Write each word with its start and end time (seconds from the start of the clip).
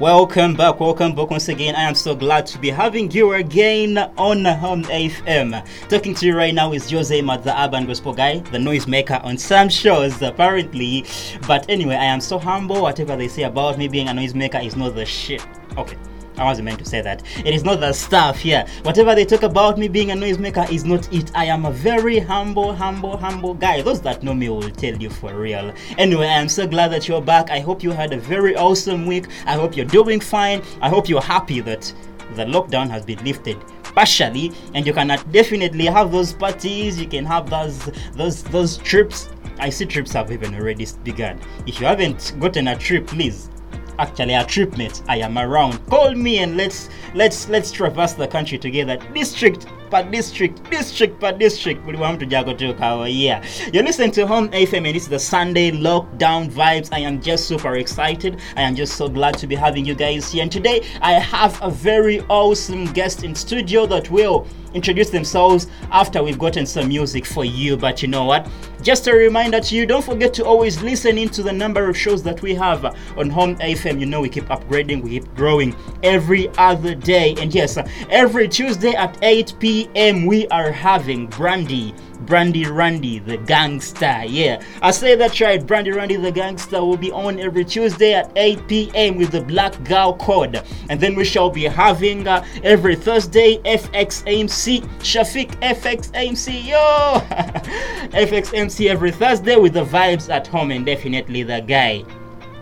Welcome 0.00 0.56
back, 0.56 0.80
welcome 0.80 1.14
back 1.14 1.30
once 1.30 1.46
again. 1.46 1.76
I 1.76 1.82
am 1.82 1.94
so 1.94 2.16
glad 2.16 2.46
to 2.46 2.58
be 2.58 2.68
having 2.68 3.12
you 3.12 3.34
again 3.34 3.96
on 4.18 4.44
Home 4.44 4.82
FM. 4.82 5.64
Talking 5.88 6.16
to 6.16 6.26
you 6.26 6.36
right 6.36 6.52
now 6.52 6.72
is 6.72 6.90
Jose 6.90 7.22
Mat, 7.22 7.44
the 7.44 7.62
urban 7.62 7.86
gospel 7.86 8.12
guy, 8.12 8.40
the 8.40 8.58
noisemaker 8.58 9.24
on 9.24 9.38
some 9.38 9.68
shows, 9.68 10.20
apparently. 10.20 11.04
But 11.46 11.70
anyway, 11.70 11.94
I 11.94 12.06
am 12.06 12.20
so 12.20 12.40
humble. 12.40 12.82
Whatever 12.82 13.14
they 13.14 13.28
say 13.28 13.44
about 13.44 13.78
me 13.78 13.86
being 13.86 14.08
a 14.08 14.10
noisemaker 14.10 14.66
is 14.66 14.74
not 14.74 14.96
the 14.96 15.06
shit. 15.06 15.46
Okay. 15.78 15.96
I 16.36 16.44
wasn't 16.44 16.64
meant 16.64 16.80
to 16.80 16.84
say 16.84 17.00
that. 17.00 17.22
It 17.44 17.54
is 17.54 17.62
not 17.62 17.80
the 17.80 17.92
stuff 17.92 18.38
here. 18.38 18.66
Whatever 18.82 19.14
they 19.14 19.24
talk 19.24 19.42
about 19.42 19.78
me 19.78 19.88
being 19.88 20.10
a 20.10 20.14
noisemaker 20.14 20.70
is 20.70 20.84
not 20.84 21.12
it. 21.12 21.30
I 21.34 21.44
am 21.46 21.64
a 21.64 21.70
very 21.70 22.18
humble, 22.18 22.74
humble, 22.74 23.16
humble 23.16 23.54
guy. 23.54 23.82
Those 23.82 24.00
that 24.02 24.22
know 24.22 24.34
me 24.34 24.48
will 24.48 24.70
tell 24.70 24.96
you 24.96 25.10
for 25.10 25.34
real. 25.34 25.72
Anyway, 25.96 26.26
I 26.26 26.40
am 26.40 26.48
so 26.48 26.66
glad 26.66 26.88
that 26.92 27.06
you're 27.06 27.22
back. 27.22 27.50
I 27.50 27.60
hope 27.60 27.82
you 27.82 27.92
had 27.92 28.12
a 28.12 28.18
very 28.18 28.56
awesome 28.56 29.06
week. 29.06 29.28
I 29.46 29.54
hope 29.54 29.76
you're 29.76 29.86
doing 29.86 30.20
fine. 30.20 30.62
I 30.80 30.88
hope 30.88 31.08
you're 31.08 31.22
happy 31.22 31.60
that 31.60 31.92
the 32.34 32.44
lockdown 32.44 32.90
has 32.90 33.04
been 33.04 33.22
lifted 33.24 33.56
partially 33.94 34.50
and 34.74 34.86
you 34.86 34.92
can 34.92 35.08
definitely 35.30 35.86
have 35.86 36.10
those 36.10 36.32
parties 36.32 37.00
you 37.00 37.06
can 37.06 37.24
have 37.24 37.48
those 37.48 37.90
those 38.14 38.42
those 38.44 38.76
trips 38.78 39.28
i 39.60 39.70
see 39.70 39.84
trips 39.84 40.12
have 40.12 40.32
even 40.32 40.52
already 40.54 40.86
begun 41.04 41.38
if 41.66 41.80
you 41.80 41.86
haven't 41.86 42.34
gotten 42.40 42.66
a 42.68 42.76
trip 42.76 43.06
please 43.06 43.50
actually 43.98 44.34
a 44.34 44.44
trip 44.44 44.76
mate 44.76 45.02
i 45.08 45.16
am 45.18 45.38
around. 45.38 45.84
Call 45.86 46.14
me 46.14 46.38
and 46.38 46.56
let's 46.56 46.88
let's 47.14 47.48
let's 47.48 47.70
traverse 47.70 48.12
the 48.14 48.26
country 48.26 48.58
together. 48.58 48.96
District 49.14 49.66
per 49.94 50.02
district 50.10 50.70
district 50.70 51.20
per 51.20 51.32
district 51.32 51.84
buli 51.84 51.98
wamu 51.98 52.18
tujja 52.18 52.44
kutuukawo 52.44 53.06
yeah 53.06 53.42
you're 53.72 53.86
listening 53.86 54.10
to 54.10 54.26
home 54.26 54.48
fm 54.48 54.86
and 54.86 54.96
it's 54.96 55.08
the 55.08 55.18
sunday 55.18 55.70
lockdown 55.70 56.48
vibes 56.50 56.88
i 56.92 57.04
am 57.04 57.20
just 57.20 57.44
super 57.44 57.76
excited 57.76 58.36
i 58.56 58.62
am 58.62 58.74
just 58.74 58.96
so 58.96 59.08
glad 59.08 59.38
to 59.38 59.46
be 59.46 59.54
having 59.54 59.86
you 59.86 59.94
guys 59.94 60.32
here 60.32 60.42
and 60.42 60.52
today 60.52 60.80
i 61.00 61.12
have 61.12 61.54
a 61.62 61.70
very 61.70 62.20
awesome 62.28 62.92
guest 62.92 63.22
in 63.22 63.34
studio 63.34 63.86
that 63.86 64.10
will 64.10 64.46
introduce 64.74 65.08
themselves 65.10 65.68
after 65.90 66.22
we've 66.22 66.38
gotten 66.38 66.66
some 66.66 66.88
music 66.88 67.24
for 67.24 67.44
you. 67.44 67.76
But 67.76 68.02
you 68.02 68.08
know 68.08 68.24
what? 68.24 68.48
Just 68.82 69.06
a 69.06 69.14
reminder 69.14 69.60
to 69.60 69.74
you, 69.74 69.86
don't 69.86 70.04
forget 70.04 70.34
to 70.34 70.44
always 70.44 70.82
listen 70.82 71.16
into 71.16 71.42
the 71.42 71.52
number 71.52 71.88
of 71.88 71.96
shows 71.96 72.22
that 72.24 72.42
we 72.42 72.54
have 72.54 72.84
on 73.16 73.30
Home 73.30 73.56
FM. 73.56 73.98
You 73.98 74.06
know, 74.06 74.20
we 74.20 74.28
keep 74.28 74.44
upgrading, 74.46 75.02
we 75.02 75.10
keep 75.10 75.34
growing 75.34 75.74
every 76.02 76.50
other 76.58 76.94
day. 76.94 77.34
And 77.38 77.54
yes, 77.54 77.78
every 78.10 78.46
Tuesday 78.46 78.92
at 78.92 79.16
8 79.22 79.54
p.m., 79.58 79.83
we 80.26 80.46
are 80.48 80.70
having 80.70 81.26
Brandy 81.26 81.94
Brandy 82.20 82.66
Randy 82.66 83.18
the 83.18 83.36
Gangster. 83.36 84.24
Yeah, 84.26 84.62
I 84.82 84.90
say 84.90 85.14
that 85.14 85.38
right. 85.40 85.64
Brandy 85.64 85.90
Randy 85.90 86.16
the 86.16 86.32
Gangster 86.32 86.82
will 86.84 86.96
be 86.96 87.12
on 87.12 87.38
every 87.38 87.64
Tuesday 87.64 88.14
at 88.14 88.32
8 88.36 88.68
p.m. 88.68 89.16
with 89.16 89.30
the 89.30 89.42
Black 89.42 89.82
Girl 89.84 90.16
Code. 90.16 90.62
And 90.88 91.00
then 91.00 91.14
we 91.14 91.24
shall 91.24 91.50
be 91.50 91.64
having 91.64 92.26
uh, 92.26 92.44
every 92.62 92.96
Thursday 92.96 93.58
FXMC, 93.58 94.82
Shafiq 95.00 95.50
FXMC. 95.60 96.66
Yo! 96.66 97.20
FXMC 98.16 98.88
every 98.88 99.12
Thursday 99.12 99.56
with 99.56 99.74
the 99.74 99.84
vibes 99.84 100.32
at 100.32 100.46
home 100.46 100.70
and 100.70 100.86
definitely 100.86 101.42
the 101.42 101.60
guy 101.60 102.04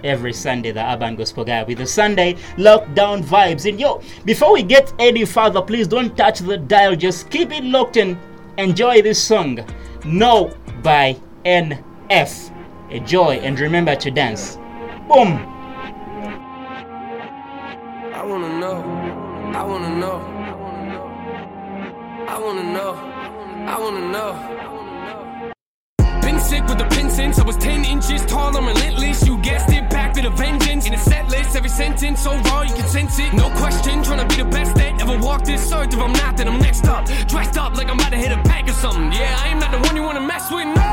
every 0.05 0.33
Sunday, 0.33 0.70
the 0.72 0.84
Urban 0.92 1.17
Gospel 1.17 1.45
Guy, 1.45 1.62
with 1.64 1.78
the 1.78 1.86
Sunday 1.86 2.34
lockdown 2.56 3.22
vibes. 3.22 3.69
And 3.69 3.81
yo, 3.81 4.00
before 4.25 4.53
we 4.53 4.62
get 4.62 4.92
any 4.98 5.25
further, 5.25 5.62
please 5.62 5.89
don't 5.89 6.17
touch 6.17 6.41
the 6.41 6.56
dial, 6.56 6.97
just 6.97 7.31
keep 7.31 7.53
it 7.53 7.64
locked 7.64 7.97
and 7.97 8.19
enjoy 8.58 9.03
this 9.03 9.23
song, 9.23 9.64
Know 10.05 10.53
by 10.83 11.17
NF. 11.45 12.50
Enjoy 12.91 13.34
and 13.36 13.58
remember 13.58 13.95
to 13.97 14.11
dance. 14.11 14.56
Boom! 15.08 15.48
I 18.14 18.25
wanna 18.25 18.58
know, 18.58 18.83
I 19.55 19.62
wanna 19.64 19.96
know, 19.96 20.20
I 22.29 22.39
wanna 22.39 22.62
know, 22.62 22.95
I 23.67 23.79
wanna 23.79 24.12
know. 24.12 24.72
Sick 26.52 26.68
with 26.68 26.77
the 26.77 26.85
pin 26.95 27.08
since 27.08 27.39
I 27.39 27.45
was 27.45 27.57
10 27.57 27.86
inches 27.86 28.27
tall, 28.27 28.55
I'm 28.55 28.67
relentless. 28.67 29.27
You 29.27 29.39
guessed 29.39 29.73
it, 29.73 29.89
back 29.89 30.14
with 30.14 30.27
a 30.27 30.30
vengeance. 30.30 30.85
In 30.86 30.92
a 30.92 30.98
set 30.98 31.27
list, 31.30 31.57
every 31.57 31.70
sentence 31.70 32.20
so 32.24 32.36
raw, 32.40 32.61
you 32.61 32.74
can 32.74 32.86
sense 32.86 33.18
it. 33.18 33.33
No 33.33 33.48
question, 33.57 34.02
trying 34.02 34.20
to 34.20 34.29
be 34.29 34.42
the 34.42 34.51
best 34.51 34.77
that 34.77 35.01
ever 35.01 35.17
walked 35.17 35.46
this 35.46 35.73
earth. 35.73 35.95
If 35.95 35.98
I'm 35.98 36.12
not, 36.12 36.36
then 36.36 36.48
I'm 36.48 36.58
next 36.58 36.85
up. 36.86 37.07
Dressed 37.27 37.57
up 37.57 37.74
like 37.79 37.89
I'm 37.89 37.98
about 37.98 38.11
to 38.11 38.18
hit 38.18 38.33
a 38.33 38.42
pack 38.42 38.68
or 38.68 38.74
something. 38.74 39.11
Yeah, 39.12 39.35
I 39.42 39.48
am 39.48 39.61
not 39.61 39.70
the 39.73 39.79
one 39.79 39.96
you 39.96 40.02
wanna 40.02 40.20
mess 40.20 40.51
with, 40.51 40.67
no. 40.67 40.91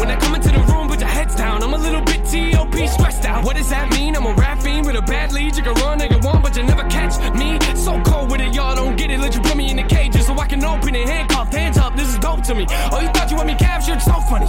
When 0.00 0.10
I 0.10 0.16
come 0.18 0.34
into 0.34 0.50
the 0.50 0.58
room, 0.72 0.88
put 0.88 0.98
your 0.98 1.08
heads 1.08 1.36
down. 1.36 1.62
I'm 1.62 1.72
a 1.72 1.78
little 1.78 2.02
bit 2.02 2.24
TOP 2.24 2.74
stressed 2.88 3.24
out. 3.26 3.44
What 3.44 3.54
does 3.54 3.70
that 3.70 3.88
mean? 3.92 4.16
I'm 4.16 4.26
a 4.26 4.34
rap 4.34 4.60
fiend 4.60 4.86
with 4.86 4.96
a 4.96 5.02
bad 5.02 5.30
lead. 5.30 5.56
You 5.56 5.62
can 5.62 5.74
run 5.74 6.00
if 6.00 6.10
you 6.10 6.18
want, 6.18 6.42
but 6.42 6.56
you 6.56 6.64
never 6.64 6.82
catch 6.90 7.14
me. 7.36 7.60
So 7.76 8.02
cold 8.02 8.32
with 8.32 8.40
it, 8.40 8.52
y'all 8.52 8.74
don't 8.74 8.96
get 8.96 9.12
it. 9.12 9.20
Let 9.20 9.36
you 9.36 9.40
put 9.40 9.56
me 9.56 9.70
in 9.70 9.76
the 9.76 9.84
cages 9.84 10.26
so 10.26 10.34
I 10.36 10.48
can 10.48 10.64
open 10.64 10.96
it. 10.96 11.08
Handcuffed, 11.08 11.35
to 12.44 12.54
me. 12.54 12.66
Oh, 12.92 13.00
you 13.00 13.08
thought 13.08 13.30
you 13.30 13.36
had 13.36 13.46
me 13.46 13.54
captured? 13.54 14.00
So 14.00 14.12
funny. 14.28 14.46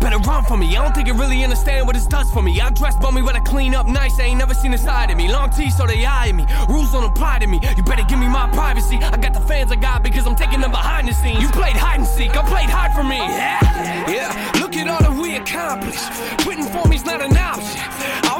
Better 0.00 0.18
run 0.18 0.44
for 0.44 0.56
me. 0.56 0.76
I 0.76 0.82
don't 0.82 0.94
think 0.94 1.08
you 1.08 1.14
really 1.14 1.42
understand 1.42 1.86
what 1.86 1.94
this 1.94 2.06
does 2.06 2.30
for 2.30 2.42
me. 2.42 2.60
I 2.60 2.70
dress 2.70 2.96
bummy, 2.96 3.22
but 3.22 3.36
I 3.36 3.40
clean 3.40 3.74
up 3.74 3.86
nice. 3.86 4.18
I 4.20 4.24
ain't 4.24 4.38
never 4.38 4.54
seen 4.54 4.74
a 4.74 4.78
side 4.78 5.10
of 5.10 5.16
me. 5.16 5.30
Long 5.30 5.50
teeth, 5.50 5.74
so 5.74 5.86
they 5.86 6.04
eye 6.04 6.32
me. 6.32 6.46
Rules 6.68 6.92
don't 6.92 7.04
apply 7.04 7.38
to 7.40 7.46
me. 7.46 7.60
You 7.76 7.82
better 7.82 8.04
give 8.04 8.18
me 8.18 8.28
my 8.28 8.48
privacy. 8.50 8.96
I 8.96 9.16
got 9.16 9.32
the 9.32 9.40
fans 9.40 9.72
I 9.72 9.76
got 9.76 10.02
because 10.02 10.26
I'm 10.26 10.36
taking 10.36 10.60
them 10.60 10.70
behind 10.70 11.08
the 11.08 11.14
scenes. 11.14 11.42
You 11.42 11.48
played 11.48 11.76
hide 11.76 12.00
and 12.00 12.08
seek. 12.08 12.36
I 12.36 12.42
played 12.48 12.68
hard 12.68 12.92
for 12.92 13.04
me. 13.04 13.16
Yeah, 13.16 14.10
yeah. 14.10 14.60
Look 14.60 14.76
at 14.76 14.88
all 14.88 15.00
that 15.00 15.20
we 15.20 15.36
accomplished. 15.36 16.04
Quitting 16.44 16.66
for 16.66 16.86
me's 16.88 17.04
not 17.04 17.22
an 17.22 17.36
option. 17.36 17.80
I 18.24 18.33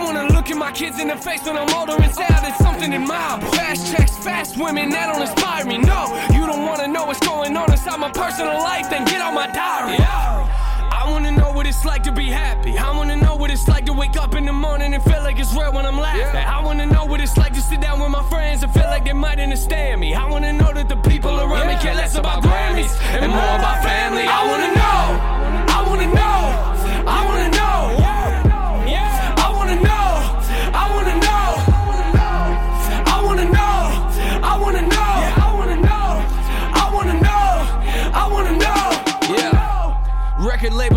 wanna 0.44 0.56
look 0.56 0.66
at 0.66 0.72
my 0.72 0.72
kids 0.72 0.98
in 1.00 1.08
the 1.08 1.16
face 1.16 1.44
when 1.44 1.56
I'm 1.56 1.70
older 1.74 2.00
and 2.02 2.14
say 2.14 2.26
there's 2.28 2.56
something 2.56 2.92
admirable. 2.92 3.50
Fast 3.52 3.92
checks, 3.92 4.16
fast 4.18 4.56
women, 4.56 4.90
that 4.90 5.12
don't 5.12 5.22
inspire 5.22 5.64
me. 5.64 5.78
No, 5.78 6.12
you 6.32 6.46
don't 6.46 6.66
wanna 6.66 6.88
know 6.88 7.06
what's 7.06 7.20
going 7.20 7.56
on 7.56 7.70
inside 7.70 7.98
my 7.98 8.10
personal 8.10 8.58
life, 8.58 8.90
then 8.90 9.04
get 9.06 9.20
on 9.22 9.34
my 9.34 9.46
diary. 9.46 9.96
Yeah. 9.98 10.60
I 10.92 11.10
wanna 11.10 11.32
know 11.32 11.52
what 11.52 11.66
it's 11.66 11.84
like 11.84 12.02
to 12.04 12.12
be 12.12 12.26
happy. 12.26 12.76
I 12.78 12.90
wanna 12.96 13.16
know 13.16 13.36
what 13.36 13.50
it's 13.50 13.68
like 13.68 13.84
to 13.86 13.92
wake 13.92 14.16
up 14.16 14.34
in 14.34 14.44
the 14.46 14.52
morning 14.52 14.94
and 14.94 15.02
feel 15.02 15.22
like 15.22 15.38
it's 15.38 15.52
real 15.54 15.72
when 15.72 15.86
I'm 15.86 15.98
laughing. 15.98 16.40
Yeah. 16.40 16.58
I 16.58 16.64
wanna 16.64 16.86
know 16.86 17.04
what 17.04 17.20
it's 17.20 17.36
like 17.36 17.52
to 17.54 17.60
sit 17.60 17.80
down 17.80 18.00
with 18.00 18.10
my 18.10 18.22
friends 18.24 18.62
and 18.62 18.72
feel 18.72 18.88
like 18.94 19.04
they 19.04 19.12
might 19.12 19.38
understand 19.38 20.00
me. 20.00 20.14
I 20.14 20.28
wanna 20.28 20.52
know 20.52 20.72
that 20.72 20.88
the 20.88 20.96
people 20.96 21.40
around 21.40 21.68
yeah. 21.68 21.76
me 21.76 21.82
care 21.82 21.94
less 21.94 22.16
about 22.16 22.42
Grammys 22.42 22.92
and 23.20 23.30
more 23.30 23.54
about 23.60 23.73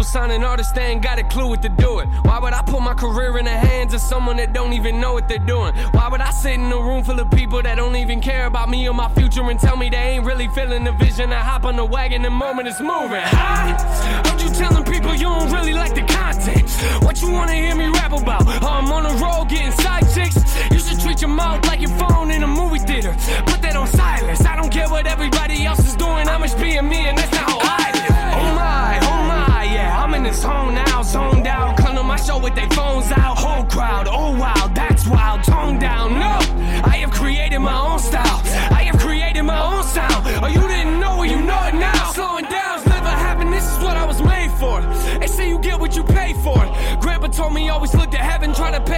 signing 0.08 0.44
artists, 0.44 0.72
they 0.72 0.84
ain't 0.84 1.02
got 1.02 1.20
a 1.20 1.24
clue 1.24 1.48
what 1.48 1.62
to 1.62 1.70
do 1.70 2.00
it. 2.00 2.08
Why 2.24 2.40
would 2.40 2.54
I 2.54 2.62
put 2.62 2.82
my 2.82 2.94
career 2.94 3.38
in 3.38 3.46
the 3.46 3.52
hands 3.52 3.94
of 3.94 4.00
someone 4.00 4.38
that 4.38 4.54
don't 4.54 4.74
even 4.74 5.02
know 5.02 5.14
what 5.14 5.28
they're 5.28 5.38
doing? 5.38 5.74
Why 5.92 6.08
would 6.08 6.22
I 6.22 6.32
sit 6.32 6.54
in 6.54 6.72
a 6.72 6.78
room 6.78 7.04
full 7.04 7.20
of 7.20 7.30
people 7.32 7.62
that 7.62 7.76
don't 7.76 7.96
even 7.96 8.22
care 8.22 8.46
about 8.46 8.70
me 8.70 8.88
or 8.88 8.94
my 8.94 9.10
future 9.10 9.44
and 9.50 9.60
tell 9.60 9.76
me 9.76 9.90
they 9.90 9.98
ain't 9.98 10.26
really 10.26 10.48
feeling 10.48 10.86
the 10.86 10.94
vision? 10.94 11.34
I 11.34 11.42
hop 11.42 11.66
on 11.66 11.76
the 11.76 11.86
wagon 11.86 12.22
the 12.22 12.30
moment 12.30 12.68
it's 12.68 12.80
moving. 12.80 13.22
Huh? 13.22 14.30
Heard 14.30 14.42
you 14.42 14.50
telling 14.50 14.86
people 14.86 15.14
you 15.14 15.28
don't 15.28 15.52
really 15.52 15.74
like 15.74 15.94
the 15.94 16.04
content. 16.04 16.70
What 17.04 17.22
you 17.22 17.30
wanna 17.30 17.54
hear 17.54 17.76
me 17.76 17.88
rap 17.90 18.14
about? 18.14 18.44
Oh, 18.48 18.68
I'm 18.68 18.92
on 18.92 19.04
the 19.04 19.16
road 19.24 19.50
getting 19.50 19.72
side 19.74 20.06
chicks. 20.14 20.38
You 20.72 20.80
should 20.80 21.00
treat 21.02 21.22
your 21.22 21.32
mouth 21.32 21.66
like 21.68 21.82
your 21.82 21.96
phone 21.98 22.32
in 22.32 22.44
a 22.44 22.48
movie 22.48 22.80
theater. 22.80 23.14
Put 23.46 23.62
that 23.62 23.76
on 23.76 23.88
silence. 23.88 24.46
I 24.46 24.56
don't 24.56 24.72
care 24.72 24.90
what 24.90 25.06
everybody 25.06 25.66
else 25.66 25.80
is 25.80 25.96
doing. 25.96 26.30
I'm 26.30 26.42
just 26.42 26.58
being 26.58 26.88
me, 26.88 27.08
and 27.08 27.18
that's 27.18 27.32
not 27.32 27.50
how 27.50 27.60
I 27.62 27.97
in 30.18 30.24
the 30.24 30.34
zone 30.34 30.74
now, 30.74 31.04
zoned 31.04 31.46
out. 31.48 31.78
Come 31.78 31.96
to 31.96 32.04
my 32.04 32.16
show 32.16 32.40
with 32.40 32.56
their 32.56 32.70
phones 32.72 33.12
out. 33.12 33.38
Whole 33.38 33.66
crowd, 33.66 34.08
oh 34.10 34.36
wow, 34.36 34.68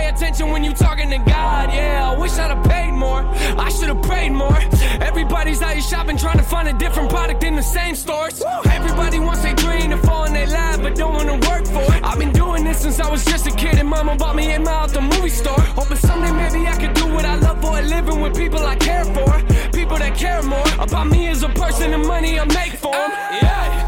attention 0.09 0.49
when 0.49 0.63
you 0.63 0.73
talking 0.73 1.09
to 1.09 1.17
God. 1.19 1.71
Yeah, 1.71 2.11
I 2.11 2.17
wish 2.17 2.31
I'd 2.33 2.51
have 2.51 2.63
paid 2.63 2.91
more. 2.91 3.21
I 3.57 3.69
should 3.69 3.89
have 3.89 4.01
prayed 4.01 4.31
more. 4.31 4.57
Everybody's 5.01 5.61
out 5.61 5.73
here 5.73 5.81
shopping, 5.81 6.17
trying 6.17 6.37
to 6.37 6.43
find 6.43 6.67
a 6.67 6.73
different 6.73 7.09
product 7.09 7.43
in 7.43 7.55
the 7.55 7.61
same 7.61 7.95
stores. 7.95 8.41
Everybody 8.71 9.19
wants 9.19 9.41
their 9.43 9.55
dream 9.55 9.91
to 9.91 9.97
fall 9.97 10.25
in 10.25 10.33
their 10.33 10.47
lap, 10.47 10.79
but 10.81 10.95
don't 10.95 11.13
wanna 11.13 11.37
work 11.49 11.65
for 11.65 11.85
it. 11.93 12.03
I've 12.03 12.19
been 12.19 12.31
doing 12.31 12.63
this 12.63 12.79
since 12.79 12.99
I 12.99 13.09
was 13.09 13.23
just 13.25 13.47
a 13.47 13.51
kid, 13.51 13.75
and 13.75 13.87
mama 13.87 14.15
bought 14.15 14.35
me 14.35 14.51
in 14.51 14.63
my 14.63 14.71
out 14.71 14.89
the 14.89 15.01
movie 15.01 15.29
store. 15.29 15.61
Hoping 15.79 15.97
someday 15.97 16.31
maybe 16.31 16.67
I 16.67 16.75
could 16.81 16.93
do 16.95 17.07
what 17.13 17.25
I 17.25 17.35
love 17.35 17.61
for 17.61 17.77
a 17.77 17.81
living 17.81 18.19
with 18.21 18.35
people 18.35 18.65
I 18.65 18.75
care 18.75 19.05
for. 19.05 19.31
People 19.71 19.97
that 19.97 20.15
care 20.17 20.41
more 20.43 20.69
about 20.79 21.07
me 21.07 21.27
as 21.27 21.43
a 21.43 21.49
person 21.49 21.93
and 21.93 22.05
money 22.05 22.39
I 22.39 22.45
make 22.45 22.73
for 22.73 22.95
'em. 22.95 23.11
Yeah. 23.41 23.78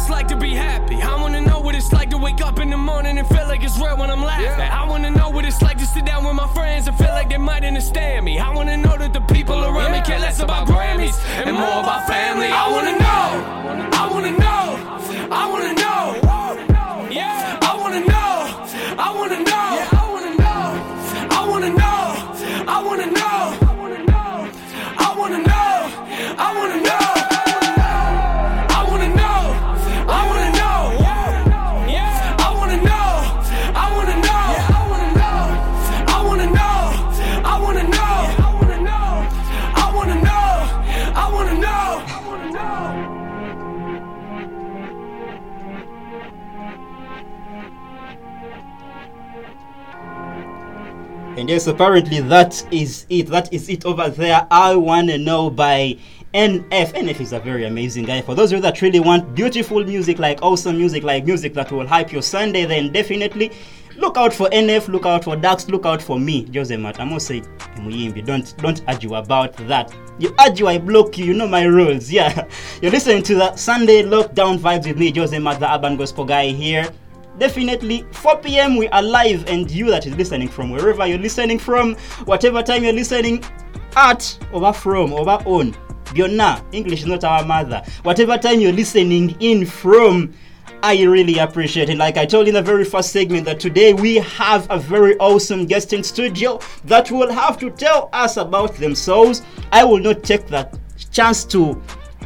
It's 0.00 0.08
like 0.08 0.28
to 0.28 0.36
be 0.36 0.54
happy. 0.54 0.96
I 1.02 1.20
wanna 1.20 1.42
know 1.42 1.60
what 1.60 1.74
it's 1.74 1.92
like 1.92 2.08
to 2.10 2.16
wake 2.16 2.40
up 2.40 2.58
in 2.58 2.70
the 2.70 2.76
morning 2.76 3.18
and 3.18 3.28
feel 3.28 3.46
like 3.46 3.62
it's 3.62 3.78
real 3.78 3.96
when 3.98 4.10
I'm 4.10 4.22
laughing. 4.22 4.70
I 4.80 4.88
wanna 4.88 5.10
know 5.10 5.28
what 5.28 5.44
it's 5.44 5.60
like 5.60 5.76
to 5.78 5.86
sit 5.86 6.06
down 6.06 6.24
with 6.24 6.34
my 6.34 6.48
friends 6.48 6.88
and 6.88 6.96
feel 6.96 7.14
like 7.18 7.28
they 7.28 7.36
might 7.36 7.64
understand 7.64 8.24
me. 8.24 8.38
I 8.38 8.50
wanna 8.50 8.78
know 8.78 8.96
that 8.96 9.12
the 9.12 9.20
people 9.20 9.62
around 9.62 9.92
me 9.92 10.00
care 10.00 10.18
less 10.18 10.40
about 10.40 10.66
Grammys 10.68 11.16
and 11.44 11.54
more 11.54 11.80
about 11.84 12.06
family. 12.06 12.49
Yes, 51.50 51.66
apparently 51.66 52.20
that 52.20 52.64
is 52.72 53.06
it. 53.10 53.26
That 53.26 53.52
is 53.52 53.68
it 53.68 53.84
over 53.84 54.08
there. 54.08 54.46
I 54.52 54.76
wanna 54.76 55.18
know 55.18 55.50
by 55.50 55.96
NF. 56.32 56.92
NF 56.92 57.20
is 57.20 57.32
a 57.32 57.40
very 57.40 57.64
amazing 57.64 58.04
guy. 58.04 58.22
For 58.22 58.36
those 58.36 58.52
of 58.52 58.58
you 58.58 58.62
that 58.62 58.80
really 58.80 59.00
want 59.00 59.34
beautiful 59.34 59.82
music, 59.82 60.20
like 60.20 60.38
awesome 60.42 60.76
music, 60.76 61.02
like 61.02 61.24
music 61.24 61.52
that 61.54 61.72
will 61.72 61.88
hype 61.88 62.12
your 62.12 62.22
Sunday, 62.22 62.66
then 62.66 62.92
definitely 62.92 63.50
look 63.96 64.16
out 64.16 64.32
for 64.32 64.48
NF, 64.50 64.86
look 64.86 65.06
out 65.06 65.24
for 65.24 65.34
Dax, 65.34 65.68
look 65.68 65.86
out 65.86 66.00
for 66.00 66.20
me, 66.20 66.48
Jose 66.54 66.76
Mat. 66.76 67.00
I 67.00 67.04
must 67.04 67.26
say, 67.26 67.40
Muyimbi, 67.78 68.24
don't 68.24 68.56
don't 68.58 68.80
argue 68.86 69.16
about 69.16 69.56
that. 69.66 69.92
You 70.20 70.32
argue, 70.38 70.68
I 70.68 70.78
block 70.78 71.18
you. 71.18 71.24
You 71.24 71.34
know 71.34 71.48
my 71.48 71.64
rules. 71.64 72.12
Yeah, 72.12 72.46
you're 72.80 72.92
listening 72.92 73.24
to 73.24 73.34
the 73.34 73.56
Sunday 73.56 74.04
lockdown 74.04 74.56
vibes 74.60 74.86
with 74.86 74.98
me, 74.98 75.12
Jose 75.12 75.36
Mat, 75.36 75.58
the 75.58 75.74
urban 75.74 75.96
gospel 75.96 76.24
guy 76.24 76.46
here 76.52 76.88
definitely 77.38 78.06
4 78.12 78.38
p.m. 78.38 78.76
we 78.76 78.88
are 78.88 79.02
live, 79.02 79.46
and 79.46 79.70
you 79.70 79.90
that 79.90 80.06
is 80.06 80.14
listening 80.16 80.48
from 80.48 80.70
wherever 80.70 81.06
you're 81.06 81.18
listening 81.18 81.58
from, 81.58 81.94
whatever 82.24 82.62
time 82.62 82.84
you're 82.84 82.92
listening 82.92 83.44
at, 83.96 84.38
over 84.52 84.72
from, 84.72 85.12
over 85.12 85.42
on. 85.46 85.72
Biona, 86.06 86.62
English 86.72 87.02
is 87.02 87.06
not 87.06 87.24
our 87.24 87.44
mother. 87.44 87.82
Whatever 88.02 88.36
time 88.36 88.60
you're 88.60 88.72
listening 88.72 89.36
in 89.40 89.64
from, 89.64 90.32
I 90.82 91.02
really 91.02 91.38
appreciate 91.38 91.88
it. 91.88 91.98
Like 91.98 92.16
I 92.16 92.26
told 92.26 92.48
in 92.48 92.54
the 92.54 92.62
very 92.62 92.84
first 92.84 93.12
segment 93.12 93.44
that 93.44 93.60
today 93.60 93.92
we 93.92 94.16
have 94.16 94.66
a 94.70 94.78
very 94.78 95.16
awesome 95.18 95.66
guest 95.66 95.92
in 95.92 96.02
studio 96.02 96.58
that 96.84 97.10
will 97.10 97.30
have 97.30 97.58
to 97.58 97.70
tell 97.70 98.08
us 98.12 98.38
about 98.38 98.74
themselves. 98.76 99.42
I 99.72 99.84
will 99.84 99.98
not 99.98 100.22
take 100.22 100.46
that 100.48 100.78
chance 101.12 101.44
to 101.46 101.80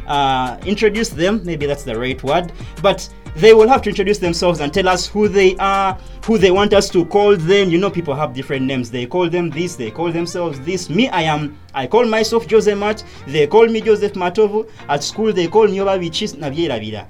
uh, 0.07 0.57
introduce 0.65 1.09
them. 1.09 1.41
Maybe 1.43 1.65
that's 1.65 1.83
the 1.83 1.99
right 1.99 2.21
word, 2.23 2.53
but 2.81 3.07
they 3.35 3.53
will 3.53 3.67
have 3.67 3.81
to 3.83 3.89
introduce 3.89 4.17
themselves 4.17 4.61
and 4.61 4.73
tell 4.73 4.87
us 4.87 5.07
who 5.07 5.27
they 5.27 5.55
are, 5.57 5.97
who 6.25 6.37
they 6.37 6.51
want 6.51 6.73
us 6.73 6.89
to 6.89 7.05
call 7.05 7.35
them. 7.35 7.69
You 7.69 7.77
know, 7.77 7.89
people 7.89 8.15
have 8.15 8.33
different 8.33 8.65
names. 8.65 8.89
They 8.89 9.05
call 9.05 9.29
them 9.29 9.49
this, 9.49 9.75
they 9.75 9.91
call 9.91 10.11
themselves 10.11 10.59
this. 10.61 10.89
Me, 10.89 11.09
I 11.09 11.23
am, 11.23 11.57
I 11.73 11.87
call 11.87 12.05
myself 12.05 12.49
Jose 12.49 12.73
Mat. 12.73 13.03
They 13.27 13.47
call 13.47 13.67
me 13.67 13.81
Joseph 13.81 14.13
Matovu. 14.13 14.69
At 14.87 15.03
school, 15.03 15.33
they 15.33 15.47
call 15.47 15.67
me 15.67 15.77
Obavichis 15.77 16.35
Naviera 16.35 16.79
Vida. 16.79 17.07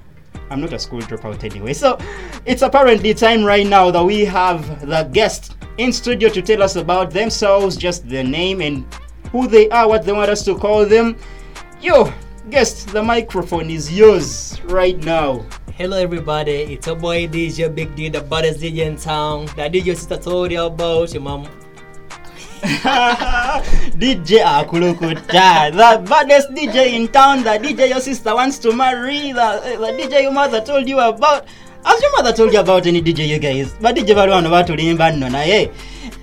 I'm 0.50 0.60
not 0.60 0.72
a 0.72 0.78
school 0.78 1.00
dropout 1.00 1.42
anyway. 1.44 1.72
So 1.72 1.98
it's 2.44 2.62
apparently 2.62 3.14
time 3.14 3.44
right 3.44 3.66
now 3.66 3.90
that 3.90 4.04
we 4.04 4.24
have 4.24 4.86
the 4.86 5.04
guest 5.04 5.56
in 5.78 5.92
studio 5.92 6.28
to 6.30 6.42
tell 6.42 6.62
us 6.62 6.76
about 6.76 7.10
themselves, 7.10 7.76
just 7.76 8.08
their 8.08 8.24
name 8.24 8.60
and 8.60 8.84
who 9.30 9.46
they 9.46 9.68
are, 9.70 9.88
what 9.88 10.04
they 10.04 10.12
want 10.12 10.30
us 10.30 10.44
to 10.44 10.56
call 10.56 10.86
them. 10.86 11.16
Yo, 11.80 12.12
guest, 12.50 12.88
the 12.88 13.02
microphone 13.02 13.70
is 13.70 13.92
yours 13.92 14.60
right 14.66 14.98
now. 15.04 15.44
Hello 15.76 15.98
everybody, 15.98 16.72
it's 16.72 16.86
your 16.86 16.96
boy 16.96 17.26
DJ 17.26 17.68
Big 17.68 17.94
D, 17.94 18.08
the 18.08 18.22
baddest 18.22 18.60
DJ 18.60 18.86
in 18.86 18.96
town. 18.96 19.44
That 19.56 19.72
DJ 19.72 19.84
your 19.84 19.94
sister 19.94 20.16
told 20.16 20.50
you 20.50 20.62
about 20.62 21.12
your 21.12 21.20
mom. 21.20 21.44
DJ 22.62 24.40
Akulukuta, 24.40 25.70
the 25.72 26.02
baddest 26.08 26.48
DJ 26.52 26.94
in 26.94 27.08
town, 27.08 27.44
the 27.44 27.50
DJ 27.50 27.90
your 27.90 28.00
sister 28.00 28.34
wants 28.34 28.58
to 28.60 28.72
marry, 28.72 29.32
the, 29.32 29.76
the 29.78 29.92
DJ 30.02 30.22
your 30.22 30.32
mother 30.32 30.62
told 30.62 30.88
you 30.88 30.98
about. 30.98 31.44
Has 31.84 32.00
your 32.00 32.12
mother 32.12 32.32
told 32.32 32.54
you 32.54 32.60
about 32.60 32.86
any 32.86 33.02
DJ 33.02 33.28
you 33.28 33.38
guys? 33.38 33.74
But 33.78 33.96
DJ 33.96 34.14
bado 34.14 34.32
wano 34.32 34.48
batulimba 34.48 35.12
nno 35.12 35.28
naye. 35.28 35.70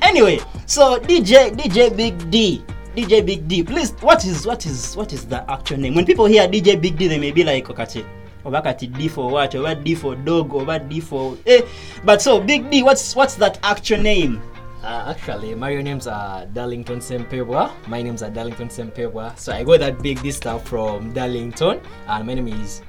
Anyway, 0.01 0.39
so 0.65 0.97
DJ 0.97 1.55
DJ 1.55 1.95
Big 1.95 2.31
D. 2.31 2.63
DJ 2.95 3.23
Big 3.23 3.47
D. 3.47 3.61
Please, 3.61 3.91
what 4.01 4.25
is 4.25 4.47
what 4.47 4.65
is 4.65 4.97
what 4.97 5.13
is 5.13 5.27
the 5.27 5.47
actual 5.47 5.77
name? 5.77 5.93
When 5.93 6.05
people 6.07 6.25
hear 6.25 6.47
DJ 6.47 6.81
Big 6.81 6.97
D, 6.97 7.07
they 7.07 7.19
may 7.19 7.29
be 7.29 7.43
like, 7.43 7.69
okay, 7.69 8.03
oba 8.45 8.61
kati 8.61 8.91
D 8.91 9.07
for 9.07 9.29
what? 9.29 9.55
Oba 9.55 9.75
D 9.75 9.95
for 9.95 10.15
dog, 10.15 10.53
oba 10.53 10.79
D 10.79 10.99
for 10.99 11.37
eh. 11.45 11.61
But 12.03 12.21
so 12.21 12.39
Big 12.39 12.69
D, 12.69 12.83
what's 12.83 13.15
what's 13.15 13.35
that 13.35 13.59
actual 13.63 14.01
name? 14.01 14.41
Uh, 14.83 15.15
actually, 15.15 15.55
my 15.55 15.73
names 15.81 16.07
are 16.07 16.45
Darlington 16.47 16.99
Sempebwa. 16.99 17.71
My 17.87 18.01
names 18.01 18.21
are 18.21 18.29
Darlington 18.29 18.67
Sempebwa. 18.67 19.37
So 19.39 19.53
I 19.53 19.63
got 19.63 19.79
that 19.79 20.01
Big 20.03 20.21
D 20.21 20.31
stuff 20.31 20.67
from 20.67 21.13
Darlington, 21.13 21.79
and 22.07 22.27
my 22.27 22.33
name 22.33 22.49
is 22.49 22.81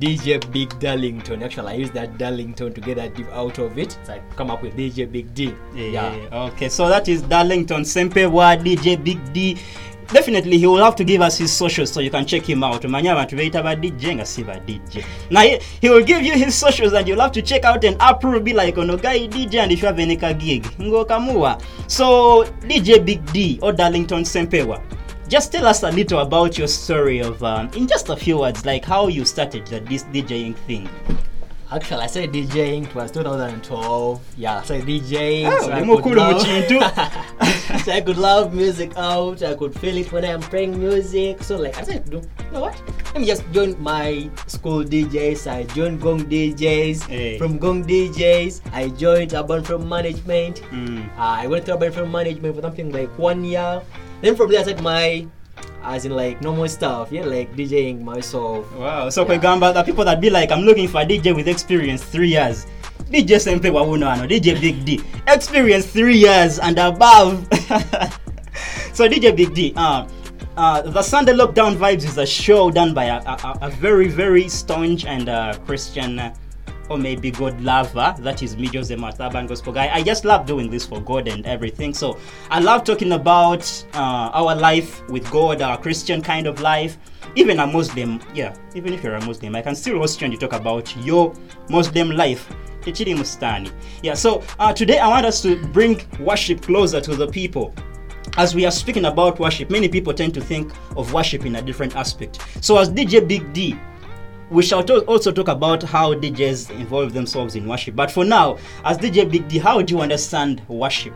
DJ 0.00 0.40
Big 0.50 0.72
Darlington. 0.80 1.42
Actually, 1.42 1.72
I 1.72 1.74
use 1.74 1.90
that 1.90 2.16
Darlington 2.16 2.72
to 2.72 2.80
get 2.80 2.96
that 2.96 3.14
D 3.14 3.24
out 3.32 3.58
of 3.58 3.76
it. 3.78 3.98
So 4.04 4.14
I 4.14 4.22
come 4.34 4.50
up 4.50 4.62
with 4.62 4.74
DJ 4.76 5.10
Big 5.10 5.34
D. 5.34 5.54
Yeah. 5.74 6.16
Okay, 6.32 6.70
so 6.70 6.88
that 6.88 7.08
is 7.08 7.20
Darlington 7.20 7.82
Sempewa, 7.82 8.56
DJ 8.56 8.96
Big 8.96 9.20
D. 9.34 9.58
Definitely, 10.12 10.58
he 10.58 10.66
will 10.66 10.84
have 10.84 10.94
to 10.96 11.04
give 11.04 11.22
us 11.22 11.38
his 11.38 11.50
socials 11.52 11.90
so 11.90 12.00
you 12.00 12.10
can 12.10 12.26
check 12.26 12.48
him 12.48 12.62
out. 12.62 12.84
Manya 12.84 13.14
abantu 13.14 13.38
beita 13.38 13.62
ba 13.62 13.74
DJ 13.74 14.16
nga 14.16 14.26
si 14.26 14.42
ba 14.42 14.60
DJ. 14.66 15.04
Now 15.30 15.40
he, 15.40 15.58
he 15.80 15.88
will 15.88 16.04
give 16.04 16.22
you 16.22 16.34
his 16.34 16.54
socials 16.54 16.92
and 16.92 17.08
you'll 17.08 17.20
have 17.20 17.32
to 17.32 17.42
check 17.42 17.64
out 17.64 17.82
and 17.84 17.96
approve. 17.98 18.44
Be 18.44 18.52
like, 18.52 18.76
ono 18.76 18.96
guy 18.96 19.26
DJ 19.26 19.60
and 19.64 19.72
if 19.72 19.80
you 19.80 19.86
have 19.86 19.98
any 19.98 20.16
ka 20.16 20.32
gig, 20.34 20.64
ngo 20.78 21.06
kamua. 21.08 21.60
So 21.88 22.44
DJ 22.68 23.04
Big 23.04 23.24
D 23.32 23.58
or 23.62 23.72
Darlington 23.72 24.24
Sempewa. 24.24 24.82
Just 25.28 25.50
tell 25.50 25.66
us 25.66 25.82
a 25.82 25.90
little 25.90 26.18
about 26.18 26.58
your 26.58 26.68
story 26.68 27.20
of, 27.20 27.42
um, 27.42 27.70
in 27.74 27.86
just 27.86 28.10
a 28.10 28.16
few 28.16 28.38
words, 28.40 28.66
like 28.66 28.84
how 28.84 29.08
you 29.08 29.24
started 29.24 29.66
the, 29.66 29.80
this 29.80 30.04
DJing 30.04 30.54
thing. 30.66 30.86
Actually, 31.72 32.02
I 32.02 32.06
started 32.06 32.32
DJing. 32.32 32.84
It 32.84 32.94
was 32.94 33.10
2012. 33.12 34.20
Yeah, 34.36 34.58
I 34.58 34.62
started 34.62 34.84
DJing. 34.84 35.46
Ah, 35.46 35.58
so, 35.58 35.72
I 35.72 35.80
could 35.80 35.88
mukulu 35.88 36.04
mu 36.04 36.36
love, 36.36 36.42
kintu. 36.44 36.78
So 37.84 37.92
I 37.92 38.00
could 38.00 38.16
love 38.16 38.54
music 38.54 38.92
out. 38.96 39.42
I 39.42 39.54
could 39.54 39.74
feel 39.78 39.96
it 39.96 40.10
when 40.12 40.24
I'm 40.24 40.40
playing 40.40 40.78
music. 40.78 41.42
So 41.42 41.56
like 41.56 41.76
I 41.78 41.82
said, 41.82 42.08
you 42.10 42.22
know 42.52 42.60
what? 42.60 42.80
Let 43.12 43.20
me 43.20 43.26
just 43.26 43.42
join 43.52 43.80
my 43.82 44.30
school 44.46 44.84
DJs. 44.84 45.50
I 45.50 45.64
joined 45.74 46.00
Gong 46.00 46.24
DJs. 46.24 47.06
Hey. 47.08 47.38
From 47.38 47.58
Gong 47.58 47.84
DJs, 47.84 48.62
I 48.72 48.88
joined 48.88 49.34
Urban 49.34 49.62
From 49.64 49.88
Management. 49.88 50.62
Mm. 50.70 51.06
Uh, 51.18 51.42
I 51.42 51.46
went 51.46 51.66
to 51.66 51.74
Urban 51.74 51.92
From 51.92 52.10
Management 52.10 52.54
for 52.56 52.62
something 52.62 52.90
like 52.92 53.10
one 53.18 53.44
year. 53.44 53.82
Then 54.22 54.36
from 54.36 54.50
there, 54.50 54.60
I 54.60 54.62
started 54.62 54.82
my, 54.82 55.26
as 55.82 56.04
in 56.04 56.12
like 56.14 56.40
normal 56.40 56.68
stuff. 56.68 57.10
Yeah, 57.10 57.24
like 57.24 57.54
DJing 57.56 58.00
myself. 58.02 58.64
Wow, 58.76 59.10
so 59.10 59.22
Yeah. 59.26 59.36
kwegamba 59.38 59.74
the 59.74 59.82
people 59.82 60.04
that 60.04 60.20
be 60.20 60.30
like, 60.30 60.50
I'm 60.52 60.62
looking 60.62 60.88
for 60.88 61.00
a 61.02 61.04
DJ 61.04 61.34
with 61.34 61.48
experience 61.48 62.02
three 62.04 62.28
years. 62.30 62.66
DJ 63.12 63.38
Sempe 63.38 63.70
Wawuno 63.70 64.08
DJ 64.26 64.58
Big 64.58 64.86
D. 64.86 64.98
Experience 65.28 65.84
three 65.84 66.16
years 66.16 66.58
and 66.58 66.78
above. 66.78 67.46
so 68.94 69.06
DJ 69.06 69.36
Big 69.36 69.52
D, 69.52 69.74
uh, 69.76 70.08
uh, 70.56 70.80
the 70.80 71.02
Sunday 71.02 71.34
Lockdown 71.34 71.76
Vibes 71.76 72.04
is 72.04 72.16
a 72.16 72.24
show 72.24 72.70
done 72.70 72.94
by 72.94 73.04
a, 73.04 73.18
a, 73.18 73.58
a 73.60 73.70
very, 73.70 74.08
very 74.08 74.48
staunch 74.48 75.04
and 75.04 75.28
uh, 75.28 75.58
Christian 75.66 76.18
uh, 76.18 76.34
or 76.88 76.96
maybe 76.96 77.30
God 77.30 77.60
lover. 77.60 78.14
That 78.18 78.42
is 78.42 78.56
me, 78.56 78.68
Jose 78.68 78.94
Marthaban 78.96 79.46
Gospel 79.46 79.74
Guy. 79.74 79.90
I 79.92 80.02
just 80.02 80.24
love 80.24 80.46
doing 80.46 80.70
this 80.70 80.86
for 80.86 80.98
God 80.98 81.28
and 81.28 81.44
everything. 81.44 81.92
So 81.92 82.18
I 82.50 82.60
love 82.60 82.82
talking 82.82 83.12
about 83.12 83.62
uh, 83.92 84.30
our 84.32 84.54
life 84.54 85.06
with 85.10 85.30
God, 85.30 85.60
our 85.60 85.76
Christian 85.76 86.22
kind 86.22 86.46
of 86.46 86.62
life. 86.62 86.96
Even 87.36 87.60
a 87.60 87.66
Muslim, 87.66 88.20
yeah, 88.34 88.54
even 88.74 88.94
if 88.94 89.04
you're 89.04 89.16
a 89.16 89.24
Muslim, 89.26 89.54
I 89.54 89.60
can 89.60 89.74
still 89.74 89.98
host 89.98 90.18
you 90.20 90.24
and 90.24 90.32
you 90.32 90.40
talk 90.40 90.54
about 90.54 90.96
your 90.96 91.34
Muslim 91.68 92.10
life. 92.10 92.48
Tekiri 92.82 93.14
Mustani. 93.14 93.70
Yeah, 94.02 94.14
so 94.14 94.42
uh, 94.58 94.72
today 94.72 94.98
I 94.98 95.08
want 95.08 95.26
us 95.26 95.40
to 95.42 95.56
bring 95.68 96.00
worship 96.20 96.62
closer 96.62 97.00
to 97.00 97.14
the 97.16 97.26
people 97.28 97.74
as 98.38 98.54
we 98.54 98.64
are 98.64 98.70
speaking 98.70 99.04
about 99.04 99.38
worship, 99.38 99.70
many 99.70 99.88
people 99.88 100.14
tend 100.14 100.32
to 100.34 100.40
think 100.40 100.72
of 100.96 101.12
worship 101.12 101.44
in 101.44 101.56
a 101.56 101.62
different 101.62 101.96
aspect. 101.96 102.38
So, 102.60 102.78
as 102.78 102.88
DJ 102.90 103.26
Big 103.26 103.52
D, 103.52 103.76
we 104.50 104.62
shall 104.62 104.82
to- 104.84 105.04
also 105.04 105.32
talk 105.32 105.48
about 105.48 105.82
how 105.82 106.14
DJs 106.14 106.70
involve 106.70 107.12
themselves 107.12 107.56
in 107.56 107.66
worship. 107.68 107.94
But 107.96 108.10
for 108.10 108.24
now, 108.24 108.58
as 108.84 108.98
DJ 108.98 109.30
Big 109.30 109.48
D, 109.48 109.58
how 109.58 109.82
do 109.82 109.94
you 109.94 110.00
understand 110.00 110.62
worship? 110.68 111.14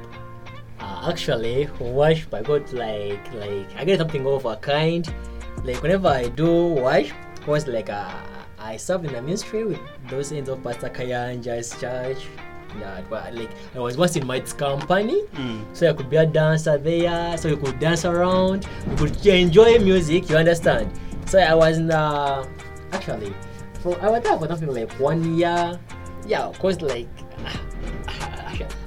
Uh, 0.80 1.08
actually, 1.10 1.68
worship 1.80 2.34
I 2.34 2.42
got 2.42 2.72
like 2.72 3.32
like 3.34 3.68
I 3.76 3.84
get 3.84 3.98
something 3.98 4.26
of 4.26 4.44
a 4.44 4.56
kind. 4.56 5.06
Like 5.64 5.82
whenever 5.82 6.08
I 6.08 6.28
do 6.28 6.68
worship, 6.68 7.16
was 7.46 7.66
like 7.66 7.88
uh, 7.88 8.12
I 8.66 8.76
served 8.76 9.04
in 9.06 9.12
the 9.12 9.22
ministry 9.22 9.64
with 9.64 9.78
those 10.10 10.32
ends 10.32 10.48
of 10.48 10.62
Pastor 10.62 10.88
Kayanja's 10.90 11.70
church. 11.80 12.26
Yeah, 12.80 13.00
was 13.08 13.34
like 13.34 13.50
I 13.74 13.78
was 13.78 13.96
once 13.96 14.16
in 14.16 14.26
Mike's 14.26 14.52
company, 14.52 15.22
Mm. 15.34 15.64
so 15.72 15.88
I 15.88 15.92
could 15.94 16.10
be 16.10 16.16
a 16.16 16.26
dancer 16.26 16.76
there, 16.76 17.38
so 17.38 17.48
you 17.48 17.56
could 17.56 17.78
dance 17.78 18.04
around, 18.04 18.66
you 18.90 18.96
could 18.96 19.24
enjoy 19.26 19.78
music. 19.78 20.28
You 20.28 20.36
understand? 20.36 20.90
So 21.26 21.38
I 21.38 21.54
was 21.54 21.78
in, 21.78 21.90
uh, 21.90 22.44
actually, 22.92 23.32
for 23.80 23.96
I 24.02 24.10
was 24.10 24.22
there 24.24 24.36
for 24.36 24.46
something 24.48 24.68
like 24.74 24.92
one 25.00 25.36
year. 25.38 25.78
Yeah, 26.26 26.42
of 26.42 26.58
course, 26.58 26.80
like 26.82 27.08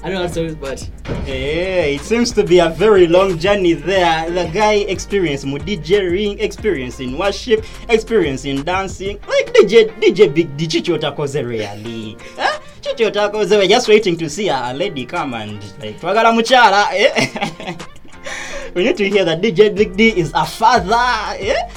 I 0.04 0.10
don't 0.10 0.14
know 0.14 0.22
how 0.22 0.28
to 0.28 0.34
say 0.34 0.46
it, 0.46 0.60
but 0.60 0.80
Hey, 1.26 1.96
it 1.96 2.02
seems 2.02 2.32
to 2.32 2.44
be 2.44 2.60
a 2.60 2.70
very 2.70 3.08
long 3.08 3.38
journey 3.38 3.74
there. 3.74 4.30
The 4.30 4.50
guy 4.52 4.86
experienced 4.88 5.46
DJing, 5.46 6.40
experience 6.40 7.00
in 7.00 7.18
worship, 7.18 7.66
experience 7.90 8.46
in 8.46 8.64
dancing. 8.64 9.20
Like 9.28 9.54
DJ, 9.54 9.90
DJ 10.00 10.34
Big 10.34 10.56
DJ 10.58 10.72
chichi 10.72 10.92
otakoze 10.92 11.46
really. 11.46 12.18
Huh? 12.36 12.60
Chichi 12.82 13.04
otakoze, 13.04 13.52
we're 13.52 13.68
just 13.68 13.88
waiting 13.88 14.18
to 14.18 14.30
see 14.30 14.50
a 14.50 14.74
lady 14.74 15.06
come 15.06 15.34
and 15.34 15.62
like, 15.80 16.00
twagala 16.00 16.34
muchala. 16.34 16.88
Eh? 16.92 17.76
we 18.74 18.86
need 18.86 18.98
to 18.98 19.08
hear 19.08 19.26
that 19.26 19.42
DJ 19.42 19.76
Big 19.76 19.96
D 19.96 20.10
is 20.18 20.32
a 20.36 20.46
father. 20.46 21.38
Eh? 21.40 21.70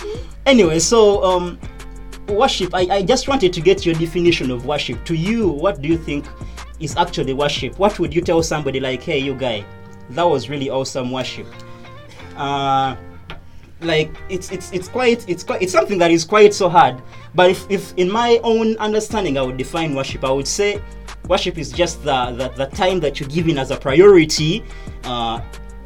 Anyway, 0.46 0.78
so 0.78 1.22
um, 1.24 1.58
worship. 2.28 2.74
I, 2.74 2.86
I 2.90 3.02
just 3.02 3.28
wanted 3.28 3.52
to 3.52 3.60
get 3.60 3.84
your 3.84 3.94
definition 3.94 4.50
of 4.50 4.66
worship. 4.66 5.04
To 5.06 5.14
you, 5.14 5.48
what 5.48 5.80
do 5.80 5.88
you 5.88 5.98
think 5.98 6.26
is 6.82 6.96
actually 6.96 7.32
worship? 7.32 7.78
What 7.78 7.98
would 7.98 8.14
you 8.14 8.20
tell 8.20 8.42
somebody 8.42 8.80
like, 8.80 9.02
hey, 9.02 9.18
you 9.18 9.34
guy, 9.34 9.64
that 10.10 10.24
was 10.24 10.48
really 10.48 10.70
awesome 10.70 11.10
worship? 11.10 11.46
Uh, 12.36 12.96
like 13.80 14.14
it's 14.28 14.50
it's 14.52 14.72
it's 14.72 14.88
quite 14.88 15.28
it's 15.28 15.42
quite 15.42 15.60
it's 15.60 15.72
something 15.72 15.98
that 15.98 16.10
is 16.10 16.24
quite 16.24 16.54
so 16.54 16.68
hard. 16.68 17.02
But 17.34 17.50
if, 17.50 17.70
if 17.70 17.94
in 17.96 18.10
my 18.10 18.40
own 18.42 18.76
understanding, 18.78 19.38
I 19.38 19.42
would 19.42 19.56
define 19.56 19.94
worship, 19.94 20.24
I 20.24 20.30
would 20.30 20.48
say 20.48 20.80
worship 21.28 21.58
is 21.58 21.72
just 21.72 22.02
the 22.04 22.30
the, 22.32 22.48
the 22.50 22.66
time 22.76 23.00
that 23.00 23.20
you 23.20 23.26
give 23.26 23.48
in 23.48 23.58
as 23.58 23.70
a 23.70 23.76
priority 23.76 24.64
uh, 25.04 25.40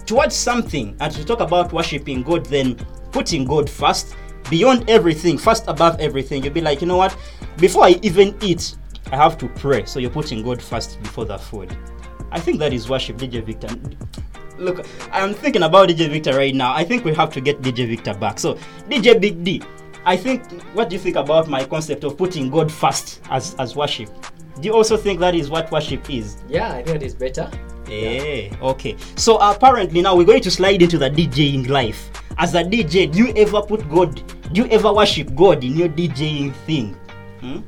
towards 0.05 0.35
something. 0.35 0.97
And 1.01 1.13
to 1.13 1.25
talk 1.25 1.41
about 1.41 1.73
worshiping 1.73 2.23
God, 2.23 2.47
then 2.47 2.77
putting 3.13 3.45
God 3.45 3.69
first 3.69 4.15
beyond 4.51 4.89
everything, 4.89 5.39
first 5.39 5.65
above 5.67 5.99
everything. 6.01 6.45
You'll 6.45 6.53
be 6.53 6.61
like, 6.61 6.81
you 6.81 6.87
know 6.87 6.97
what? 6.97 7.17
Before 7.59 7.85
I 7.85 7.99
even 8.03 8.37
eat, 8.43 8.77
I 9.13 9.17
have 9.17 9.39
to 9.39 9.49
pray. 9.49 9.85
So 9.85 9.99
you're 9.99 10.11
putting 10.11 10.43
God 10.43 10.61
first 10.61 11.01
before 11.03 11.25
the 11.25 11.39
food. 11.39 11.77
I 12.31 12.41
think 12.41 12.59
that 12.59 12.73
is 12.73 12.89
worship, 12.89 13.19
DJ 13.19 13.45
Victor. 13.45 13.69
Look, 14.59 14.87
I'm 15.13 15.35
thinking 15.35 15.63
about 15.63 15.89
DJ 15.89 16.11
Victor 16.11 16.37
right 16.37 16.55
now. 16.55 16.73
I 16.75 16.85
think 16.85 17.05
we 17.05 17.15
have 17.15 17.33
to 17.35 17.41
get 17.41 17.61
DJ 17.63 17.89
Victor 17.89 18.15
back. 18.15 18.39
So, 18.39 18.55
DJ 18.89 19.21
Big 19.21 19.45
D, 19.45 19.63
I 20.05 20.17
think, 20.17 20.51
what 20.75 20.89
do 20.89 20.97
you 20.97 21.01
think 21.01 21.17
about 21.17 21.49
my 21.49 21.65
concept 21.65 22.05
of 22.05 22.17
putting 22.17 22.51
God 22.51 22.71
first 22.73 23.21
as, 23.31 23.55
as 23.59 23.77
worship? 23.77 24.09
Do 24.61 24.69
you 24.69 24.75
also 24.75 24.97
think 24.97 25.21
that 25.21 25.35
is 25.35 25.51
what 25.51 25.71
worship 25.71 26.09
is? 26.09 26.39
yeah, 26.49 26.73
I 26.73 26.83
think 26.83 26.97
it 26.97 27.03
is 27.03 27.15
better. 27.15 27.51
Yeah. 27.89 28.57
Okay. 28.63 28.97
So 29.17 29.39
apparently 29.39 30.03
now 30.03 30.17
we're 30.17 30.25
going 30.25 30.43
to 30.43 30.51
slide 30.51 30.83
into 30.83 30.99
the 30.99 31.11
DJing 31.11 31.69
life. 31.69 32.11
As 32.39 32.55
a 32.55 32.65
DJ, 32.65 33.11
do 33.11 33.19
you 33.19 33.33
ever 33.37 33.63
put 33.63 33.89
God? 33.91 34.23
Do 34.53 34.63
you 34.63 34.69
ever 34.69 34.93
worship 34.93 35.35
God 35.35 35.63
in 35.63 35.77
your 35.77 35.89
DJing 35.89 36.53
thing? 36.67 36.95
Hmm? 37.41 37.61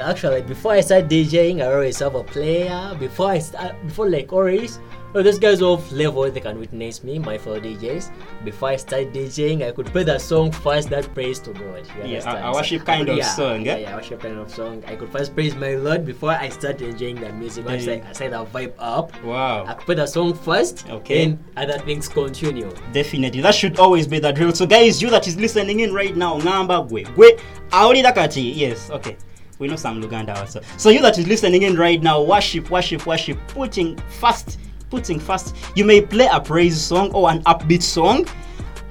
Actually, 0.00 0.42
before 0.42 0.72
I 0.72 0.80
start 0.80 1.08
DJing, 1.08 1.62
I 1.62 1.72
always 1.72 1.98
have 1.98 2.14
a 2.14 2.24
player. 2.24 2.96
Before 2.98 3.30
I 3.30 3.38
start, 3.38 3.74
before 3.86 4.08
like 4.08 4.32
always, 4.32 4.78
well, 5.12 5.24
those 5.24 5.38
guys 5.38 5.60
of 5.60 5.90
level 5.92 6.30
they 6.30 6.40
can 6.40 6.58
witness 6.58 7.02
me, 7.04 7.18
my 7.18 7.36
fellow 7.36 7.60
DJs. 7.60 8.10
Before 8.44 8.70
I 8.70 8.76
start 8.76 9.12
DJing, 9.12 9.66
I 9.66 9.72
could 9.72 9.86
play 9.86 10.04
the 10.04 10.18
song 10.18 10.52
first 10.52 10.88
that 10.90 11.12
praise 11.14 11.38
to 11.40 11.52
God. 11.52 11.86
Yeah, 12.04 12.22
I, 12.30 12.52
worship 12.52 12.84
kind 12.86 13.08
of 13.08 13.16
yeah, 13.18 13.24
song, 13.34 13.64
Yeah, 13.64 13.74
eh? 13.74 13.78
yeah, 13.78 13.96
worship 13.96 14.20
kind 14.20 14.38
of 14.38 14.50
song. 14.50 14.82
I 14.86 14.94
could 14.96 15.10
first 15.10 15.34
praise 15.34 15.54
my 15.56 15.74
Lord 15.74 16.06
before 16.06 16.30
I 16.30 16.48
start 16.48 16.80
enjoying 16.80 17.20
the 17.20 17.32
music. 17.32 17.66
Once 17.66 17.84
you- 17.86 17.92
I, 17.92 18.02
I 18.08 18.12
set 18.12 18.30
the 18.30 18.44
vibe 18.46 18.72
up, 18.78 19.12
I 19.22 19.26
Wow. 19.26 19.64
could 19.74 19.84
play 19.86 19.94
the 19.96 20.06
song 20.06 20.32
first. 20.34 20.88
Okay. 20.88 21.26
Then 21.26 21.44
other 21.56 21.78
things 21.78 22.08
continue. 22.08 22.70
Definitely. 22.92 23.40
That 23.42 23.54
should 23.54 23.78
always 23.78 24.06
be 24.06 24.18
the 24.20 24.32
drill. 24.32 24.52
So 24.54 24.64
guys, 24.66 25.02
you 25.02 25.10
that 25.10 25.26
is 25.26 25.36
listening 25.36 25.80
in 25.80 25.92
right 25.92 26.16
now, 26.16 26.38
ngamba 26.38 26.88
gwe. 26.88 27.04
Gwe 27.14 27.38
awulira 27.70 28.12
kati. 28.14 28.54
Yes, 28.56 28.88
okay. 28.90 29.16
We 29.60 29.68
know 29.68 29.76
some 29.76 30.02
Luganda 30.02 30.34
also. 30.38 30.62
So 30.78 30.88
you 30.88 31.02
that 31.02 31.18
is 31.18 31.28
listening 31.28 31.62
in 31.62 31.76
right 31.76 32.02
now, 32.02 32.22
worship, 32.22 32.70
worship, 32.70 33.04
worship, 33.06 33.38
putting 33.48 33.98
first, 34.18 34.58
putting 34.88 35.20
first. 35.20 35.54
You 35.76 35.84
may 35.84 36.00
play 36.00 36.28
a 36.32 36.40
praise 36.40 36.80
song 36.80 37.12
or 37.12 37.30
an 37.30 37.42
upbeat 37.42 37.82
song, 37.82 38.26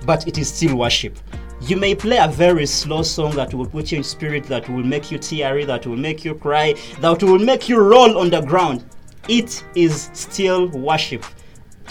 but 0.05 0.27
it 0.27 0.37
is 0.37 0.53
still 0.53 0.77
worship. 0.77 1.17
You 1.61 1.75
may 1.75 1.95
play 1.95 2.17
a 2.17 2.27
very 2.27 2.67
slow 2.67 3.01
song 3.01 3.35
that 3.35 3.51
will 3.51 3.65
put 3.65 3.91
you 3.91 3.97
in 3.97 4.03
spirit, 4.03 4.43
that 4.43 4.69
will 4.69 4.83
make 4.83 5.11
you 5.11 5.17
teary, 5.17 5.65
that 5.65 5.87
will 5.87 5.97
make 5.97 6.23
you 6.23 6.35
cry, 6.35 6.75
that 7.01 7.23
will 7.23 7.39
make 7.39 7.67
you 7.67 7.79
roll 7.79 8.19
on 8.19 8.29
the 8.29 8.41
ground. 8.41 8.85
It 9.27 9.63
is 9.73 10.11
still 10.13 10.67
worship. 10.67 11.25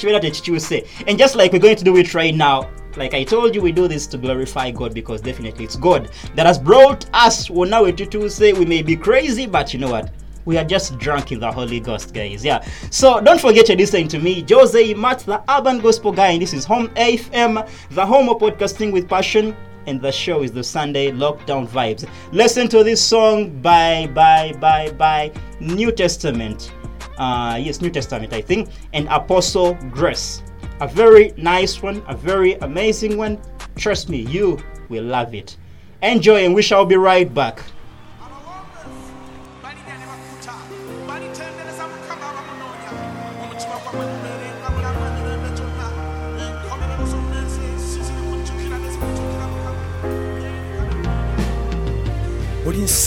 And 0.01 1.19
just 1.19 1.35
like 1.35 1.53
we're 1.53 1.59
going 1.59 1.77
to 1.77 1.85
do 1.85 1.97
it 1.97 2.15
right 2.15 2.35
now, 2.35 2.71
like 2.97 3.15
I 3.15 3.25
told 3.25 3.55
you, 3.55 3.63
we 3.63 3.73
do 3.73 3.89
this 3.89 4.07
to 4.09 4.19
glorify 4.19 4.71
God 4.71 4.95
because 4.95 5.21
definitely 5.21 5.65
it's 5.65 5.77
God 5.77 6.11
that 6.35 6.47
has 6.47 6.59
brought 6.59 7.09
us. 7.13 7.51
Now 7.51 7.91
to 7.91 8.31
say 8.31 8.53
we 8.53 8.65
may 8.65 8.83
be 8.83 8.97
crazy, 8.97 9.47
but 9.47 9.73
you 9.73 9.81
know 9.81 9.91
what? 9.91 10.11
We 10.45 10.57
are 10.57 10.65
just 10.65 10.99
drunk 10.99 11.31
in 11.31 11.41
the 11.41 11.53
Holy 11.53 11.79
Ghost, 11.79 12.15
guys. 12.15 12.45
Yeah. 12.45 12.67
So 12.91 13.21
don't 13.21 13.41
forget 13.41 13.69
you're 13.69 13.77
listening 13.77 14.09
to 14.09 14.19
me, 14.19 14.45
Jose 14.49 14.95
Matt, 14.95 15.21
the 15.21 15.43
urban 15.51 15.81
gospel 15.81 16.11
guy, 16.11 16.29
and 16.29 16.43
this 16.43 16.55
is 16.55 16.65
Home 16.65 16.89
AFM, 16.91 17.69
the 17.91 18.07
home 18.07 18.29
of 18.29 18.39
podcasting 18.39 18.93
with 18.93 19.09
passion. 19.09 19.57
And 19.87 20.03
the 20.03 20.13
show 20.13 20.43
is 20.43 20.53
the 20.53 20.63
Sunday 20.63 21.11
Lockdown 21.11 21.67
Vibes. 21.67 22.07
Listen 22.31 22.69
to 22.69 22.85
this 22.85 23.03
song 23.03 23.61
by 23.63 24.07
by 24.15 24.53
by 24.61 24.91
by 24.93 25.33
New 25.61 25.91
Testament 25.91 26.73
uh, 27.19 27.59
yes, 27.61 27.81
New 27.81 27.91
Testament, 27.91 28.33
I 28.33 28.41
think, 28.41 28.71
and 28.93 29.09
Apostle 29.09 29.75
Grace. 29.91 30.43
A 30.81 30.87
very 30.87 31.33
nice 31.37 31.83
one, 31.83 32.03
a 32.07 32.15
very 32.15 32.55
amazing 32.55 33.17
one. 33.17 33.41
Trust 33.77 34.09
me, 34.09 34.19
you 34.19 34.63
will 34.89 35.05
love 35.05 35.35
it. 35.35 35.57
Enjoy, 36.03 36.45
and 36.45 36.55
we 36.55 36.63
shall 36.63 36.85
be 36.85 36.97
right 36.97 37.33
back. 37.35 37.61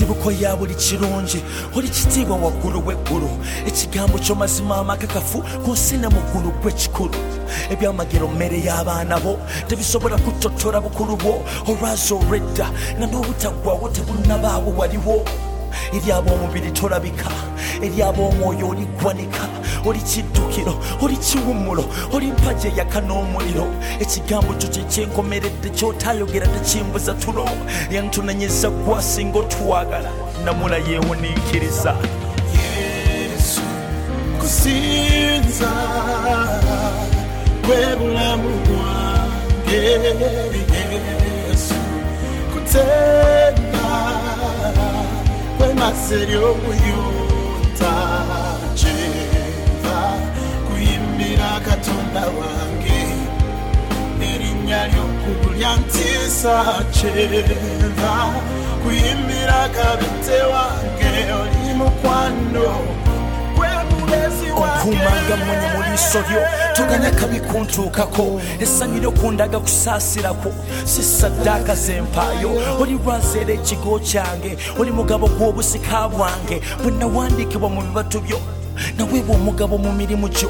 Uri 0.02 0.10
nsibuko 0.10 0.32
ya 0.32 0.56
buri 0.56 0.76
kirungi 0.76 1.44
uri 1.76 1.90
kitiibwa 1.90 2.36
waggulu 2.38 2.82
w'eggulu 2.88 3.30
ekigambo 3.68 4.18
ky'omazima 4.18 4.78
amakakafu 4.78 5.44
ku 5.64 5.72
nsi 5.74 5.98
ne 5.98 6.08
muggulu 6.08 6.52
gw'ekikulu 6.62 7.14
ebyamagero 7.70 8.28
mmere 8.28 8.58
y'abaana 8.66 9.20
bo. 9.20 9.38
Tebisobola 9.68 10.18
kutotola 10.18 10.82
bukulu 10.82 11.16
bwo 11.18 11.44
olwazi 11.70 12.14
olw'edda 12.14 12.68
nga 12.98 13.06
n'obutaggwawo 13.08 13.90
tebunnabaawo 13.94 14.74
waliwo 14.78 15.22
eri 15.94 16.12
ab'omubiri 16.12 16.72
tolabika. 16.72 17.30
Eri 17.82 18.02
ab'omwoyo 18.04 18.70
oliggwanika 18.70 19.48
oli 19.86 20.00
kiddukiro 20.00 20.74
oli 21.02 21.18
kiwummulo 21.18 21.86
oli 22.14 22.28
mpagi 22.28 22.68
eyaka 22.68 23.02
n'omuliro. 23.02 23.68
Ekigambo 24.00 24.54
kyo 24.54 24.70
kye 24.70 24.84
kyenkomeredde 24.84 25.70
kyotayogera 25.70 26.48
tekimbuza 26.48 27.14
tulo. 27.14 27.50
Yantunenyeza 27.92 28.70
gwasinga 28.70 29.40
otwagala 29.40 30.10
namula 30.46 30.78
yeewuniikiriza 30.78 31.96
yesu 32.54 33.62
kusinza 34.40 35.72
kwe 37.66 37.96
bulamu 37.96 38.50
bwange. 38.66 39.82
Yesu 41.48 41.74
kutenda 42.54 43.51
kwemaze 45.82 46.26
ly'omuyuta 46.30 47.94
kyeva 48.80 50.00
kuyimbira 50.68 51.52
katonda 51.66 52.24
wange. 52.38 53.02
Erinnya 54.30 54.82
ly'okkulu 54.92 55.50
lyantiisa 55.58 56.56
kyeva 56.96 58.14
kuyimbira 58.84 59.62
kabite 59.76 60.38
wange. 60.54 61.12
Oli 61.40 61.74
mukwano. 61.80 62.68
Onkuumanga 64.16 65.36
munye 65.46 65.68
mu 65.76 65.82
liiso 65.88 66.20
lyo 66.30 66.42
toganya 66.76 67.12
kabi 67.12 67.40
kuntuukako 67.40 68.42
essanyu 68.60 69.00
lyokundaga 69.02 69.60
kusaasirako 69.60 70.52
si 70.86 71.04
saddaaka 71.04 71.76
zempaayo 71.76 72.50
oli 72.82 72.94
lwanzeera 72.94 73.54
ekigo 73.54 74.00
kyange 74.00 74.58
oli 74.80 74.92
mugabo 74.92 75.28
gw'obusika 75.28 76.08
bwange. 76.10 76.62
Bwe 76.84 76.92
nawandiikibwa 76.92 77.70
mu 77.70 77.82
bibatu 77.82 78.20
byo. 78.22 78.40
Naweebwa 78.98 79.36
omugabo 79.36 79.78
mu 79.78 79.92
mirimu 79.94 80.28
gyo. 80.30 80.50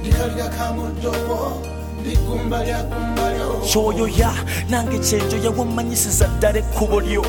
Ndikalira 0.00 0.48
kamudobo 0.48 1.62
kyoyo 3.66 4.04
oh. 4.04 4.08
ya. 4.08 4.32
Nange 4.70 4.98
kyejo 4.98 5.36
yawamanyisiza 5.44 6.26
ddala 6.38 6.58
ekkubo 6.58 7.00
lyo. 7.00 7.24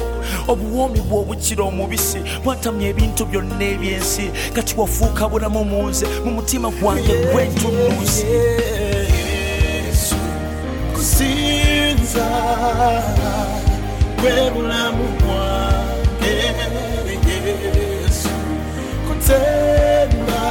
Obuwoomi 0.48 1.00
bwe 1.02 1.20
obukira 1.20 1.64
omubisi 1.64 2.20
bwatamya 2.44 2.88
ebintu 2.90 3.26
byonna 3.26 3.66
ebyensi. 3.66 4.32
Kati 4.56 4.76
wafuuka 4.78 5.30
bulamu 5.30 5.66
munze 5.66 6.06
mu 6.26 6.32
mutima 6.32 6.70
gwange 6.70 7.14
gwentunuuzi 7.32 8.26
kusinza 10.94 12.28
gwe 14.22 14.52
bulamu 14.54 15.06
bwange. 15.20 16.34
Yesu 17.28 18.30
kutema 19.08 20.42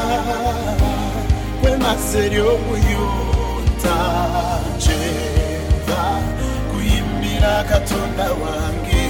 kwemaseryo 1.60 2.44
buyuba 2.64 3.25
kyeva 4.82 6.02
kuyimbira 6.70 7.54
katonda 7.70 8.26
wange. 8.42 9.06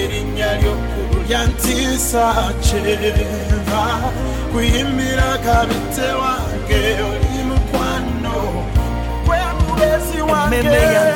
Erinnya 0.00 0.50
lyokkulu 0.60 1.18
lyantiisa 1.28 2.24
kyeva 2.64 3.84
kuyimbira 4.52 5.30
kabite 5.44 6.08
wange. 6.20 6.82
oli 7.08 7.21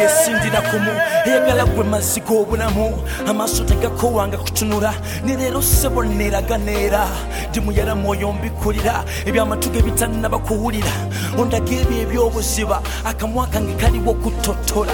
emmeme 0.06 0.08
yange 0.08 0.08
sindira 0.08 0.60
kumu. 0.62 0.90
Eyagala 1.26 1.64
gwe 1.64 1.84
mazzi 1.84 2.20
g'obulamu 2.20 2.92
amaaso 3.26 3.64
tegakowanga 3.64 4.38
kutunula. 4.38 4.94
Ne 5.24 5.36
leero 5.36 5.62
ssebo 5.62 6.02
neeraga 6.04 6.58
neera. 6.58 7.06
Ndi 7.50 7.60
muyala 7.60 7.94
mwoyo 7.94 8.32
mbikulira. 8.32 9.04
Ebyamatu 9.26 9.70
ge 9.70 9.82
bitannaba 9.82 10.38
kuwulira 10.38 10.90
ondaga 11.38 11.72
ebyo 11.72 12.02
ebyobuziba. 12.02 12.82
Akamwa 13.04 13.46
kange 13.46 13.74
kaliwo 13.74 14.14
kutotola. 14.14 14.92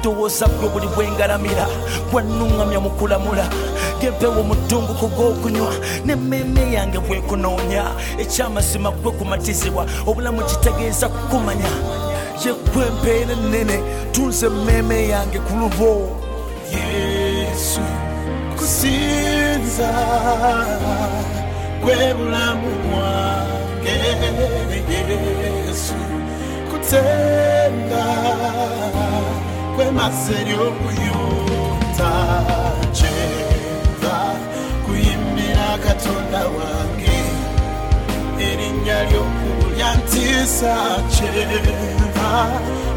Ndowooza 0.00 0.46
gwe 0.46 0.68
buli 0.68 0.86
bwengalamira 0.86 1.66
gwannuŋŋamya 2.10 2.80
mu 2.80 2.90
kulamula. 2.90 3.46
Gempewo 4.00 4.42
mu 4.42 4.54
ddunguko 4.54 5.06
gw'okunywa 5.06 5.72
n'emmeeme 6.04 6.72
yange 6.72 6.98
bwekunoonya 6.98 7.84
ekyamazima 8.18 8.90
gwe 8.90 9.12
kumatizibwa 9.12 9.86
obulamu 10.06 10.42
kitegeeza 10.42 11.08
kukumanya 11.08 11.70
yegwe 12.48 12.86
empeera 12.86 13.32
ennene 13.32 13.76
tunze 14.12 14.46
emmeeme 14.46 15.08
yange 15.08 15.38
ku 15.46 15.52
lulwo 15.60 15.90
yesu 16.74 17.80
kusinza 18.58 19.90
kwe 21.82 22.14
bulamu 22.14 22.70
bwange. 22.84 23.96
Yesu 24.92 25.94
kutenda 26.70 28.04
kwemaze 29.76 30.36
ly'obuyuta 30.48 32.12
kyeva 32.96 34.16
kuyimbira 34.84 35.68
katonda 35.84 36.40
wange. 36.56 37.18
Erinnya 38.48 38.98
lyokkulu 39.10 39.66
lyantiisa 39.76 40.74
kyeva 41.12 42.01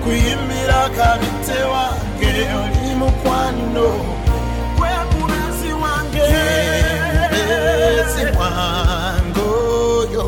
kuyimbira 0.03 0.81
kabite 0.97 1.59
wange. 1.73 2.31
Oli 2.61 2.95
mukwano 2.99 3.87
gwe 4.77 4.89
wange. 5.81 6.27
Mulezi 7.31 8.23
wange 8.39 9.41
oyo. 9.41 10.25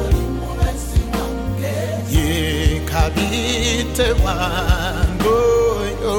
Oli 0.00 0.22
mulezi 0.38 1.00
wange. 1.12 1.76
Ye 2.14 2.80
kabite 2.90 4.06
wange 4.24 5.28
oyo 5.28 6.14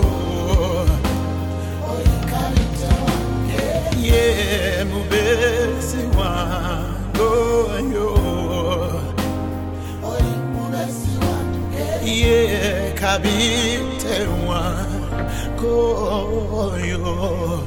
ye 12.27 12.91
kabite 12.95 14.27
wange 14.47 15.63
oyo 15.63 17.63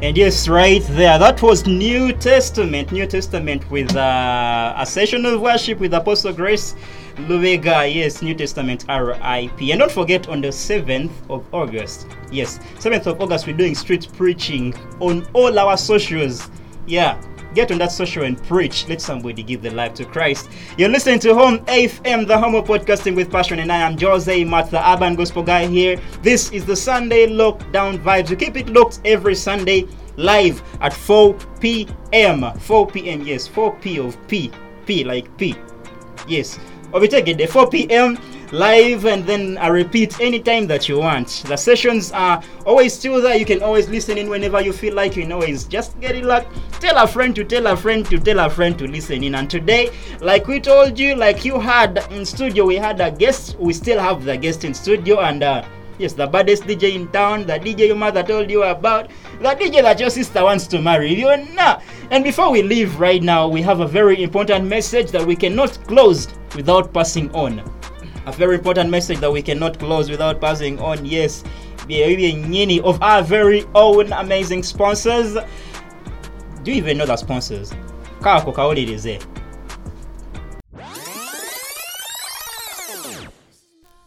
And 0.00 0.16
yes, 0.16 0.46
right 0.46 0.82
there, 0.90 1.18
that 1.18 1.42
was 1.42 1.66
New 1.66 2.12
Testament. 2.12 2.92
New 2.92 3.04
Testament 3.06 3.68
with 3.68 3.96
uh, 3.96 4.72
a 4.76 4.86
session 4.86 5.26
of 5.26 5.40
worship 5.40 5.80
with 5.80 5.92
Apostle 5.92 6.32
Grace 6.32 6.76
Lubega. 7.26 7.92
Yes, 7.92 8.22
New 8.22 8.34
Testament 8.34 8.84
RIP. 8.88 9.60
And 9.60 9.80
don't 9.80 9.90
forget 9.90 10.28
on 10.28 10.40
the 10.40 10.48
7th 10.48 11.10
of 11.28 11.44
August. 11.52 12.06
Yes, 12.30 12.60
7th 12.78 13.06
of 13.06 13.20
August, 13.20 13.48
we're 13.48 13.56
doing 13.56 13.74
street 13.74 14.06
preaching 14.16 14.72
on 15.00 15.26
all 15.32 15.58
our 15.58 15.76
socials. 15.76 16.48
Yeah. 16.86 17.20
Get 17.54 17.72
on 17.72 17.78
that 17.78 17.92
social 17.92 18.24
and 18.24 18.40
preach. 18.44 18.86
Let 18.88 19.00
somebody 19.00 19.42
give 19.42 19.62
their 19.62 19.72
life 19.72 19.94
to 19.94 20.04
Christ. 20.04 20.50
You're 20.76 20.90
listening 20.90 21.18
to 21.20 21.34
Home 21.34 21.58
AFM, 21.60 22.26
the 22.26 22.38
home 22.38 22.54
of 22.54 22.66
podcasting 22.66 23.16
with 23.16 23.30
passion, 23.30 23.58
and 23.58 23.72
I 23.72 23.78
am 23.78 23.98
Jose 23.98 24.44
Matt, 24.44 24.70
the 24.70 24.90
urban 24.90 25.14
gospel 25.14 25.42
guy 25.42 25.66
here. 25.66 25.98
This 26.22 26.52
is 26.52 26.66
the 26.66 26.76
Sunday 26.76 27.26
lockdown 27.26 27.98
vibes. 27.98 28.30
We 28.30 28.36
keep 28.36 28.56
it 28.56 28.68
locked 28.68 29.00
every 29.04 29.34
Sunday 29.34 29.86
live 30.16 30.62
at 30.80 30.92
4 30.92 31.34
p.m. 31.60 32.52
4 32.58 32.86
p.m. 32.88 33.22
Yes, 33.22 33.46
4 33.46 33.74
p 33.76 33.98
of 33.98 34.28
P. 34.28 34.50
P 34.84 35.04
like 35.04 35.34
P. 35.38 35.54
Yes. 36.26 36.58
We 36.92 37.08
take 37.08 37.28
it 37.28 37.40
at 37.40 37.50
4 37.50 37.70
p.m. 37.70 38.18
live 38.52 39.06
and 39.06 39.24
then 39.24 39.58
I 39.58 39.68
repeat 39.68 40.20
anytime 40.20 40.66
that 40.68 40.88
you 40.88 40.98
want. 40.98 41.44
The 41.46 41.56
sessions 41.56 42.12
are 42.12 42.42
always 42.64 42.94
still 42.94 43.20
there. 43.20 43.36
You 43.36 43.44
can 43.44 43.62
always 43.62 43.88
listen 43.88 44.18
in 44.18 44.28
whenever 44.28 44.60
you 44.60 44.72
feel 44.72 44.94
like 44.94 45.16
you 45.16 45.22
can 45.22 45.32
always 45.32 45.64
just 45.64 45.98
get 46.00 46.22
like 46.24 46.46
tell 46.80 46.96
a 47.02 47.06
friend 47.06 47.34
to 47.36 47.44
tell 47.44 47.66
a 47.66 47.76
friend 47.76 48.06
to 48.06 48.18
tell 48.18 48.38
a 48.40 48.50
friend 48.50 48.78
to 48.78 48.86
listen 48.86 49.22
in. 49.22 49.34
And 49.34 49.50
today, 49.50 49.90
like 50.20 50.46
we 50.46 50.60
told 50.60 50.98
you, 50.98 51.14
like 51.14 51.44
you 51.44 51.58
had 51.60 52.04
in 52.10 52.24
studio, 52.24 52.66
we 52.66 52.76
had 52.76 53.00
a 53.00 53.10
guest. 53.10 53.56
We 53.58 53.72
still 53.72 53.98
have 53.98 54.24
the 54.24 54.36
guest 54.36 54.64
in 54.64 54.74
studio 54.74 55.20
and 55.20 55.42
uh 55.42 55.64
Yes, 55.98 56.12
the 56.12 56.28
baddest 56.28 56.62
DJ 56.62 56.94
in 56.94 57.08
town, 57.08 57.44
the 57.44 57.54
DJ 57.54 57.88
your 57.88 57.96
mother 57.96 58.22
told 58.22 58.48
you 58.48 58.62
about, 58.62 59.10
the 59.40 59.48
DJ 59.48 59.82
that 59.82 59.98
your 59.98 60.10
sister 60.10 60.44
wants 60.44 60.68
to 60.68 60.80
marry. 60.80 61.12
You 61.12 61.36
know. 61.54 61.80
And 62.12 62.22
before 62.22 62.52
we 62.52 62.62
leave 62.62 63.00
right 63.00 63.20
now, 63.20 63.48
we 63.48 63.62
have 63.62 63.80
a 63.80 63.86
very 63.86 64.22
important 64.22 64.66
message 64.66 65.10
that 65.10 65.26
we 65.26 65.34
cannot 65.34 65.76
close 65.88 66.28
without 66.54 66.94
passing 66.94 67.34
on. 67.34 67.77
A 68.28 68.32
very 68.32 68.56
important 68.56 68.90
message 68.90 69.20
that 69.20 69.32
we 69.32 69.40
cannot 69.40 69.78
close 69.78 70.10
without 70.10 70.38
passing 70.38 70.78
on. 70.80 71.02
Yes, 71.06 71.42
nyini 71.88 72.78
of 72.80 73.02
our 73.02 73.22
very 73.22 73.64
own 73.74 74.12
amazing 74.12 74.62
sponsors. 74.64 75.32
Do 76.62 76.70
you 76.70 76.76
even 76.76 76.98
know 76.98 77.06
the 77.06 77.16
sponsors? 77.16 77.72
Kako 78.20 78.52
kaulirize. 78.52 79.24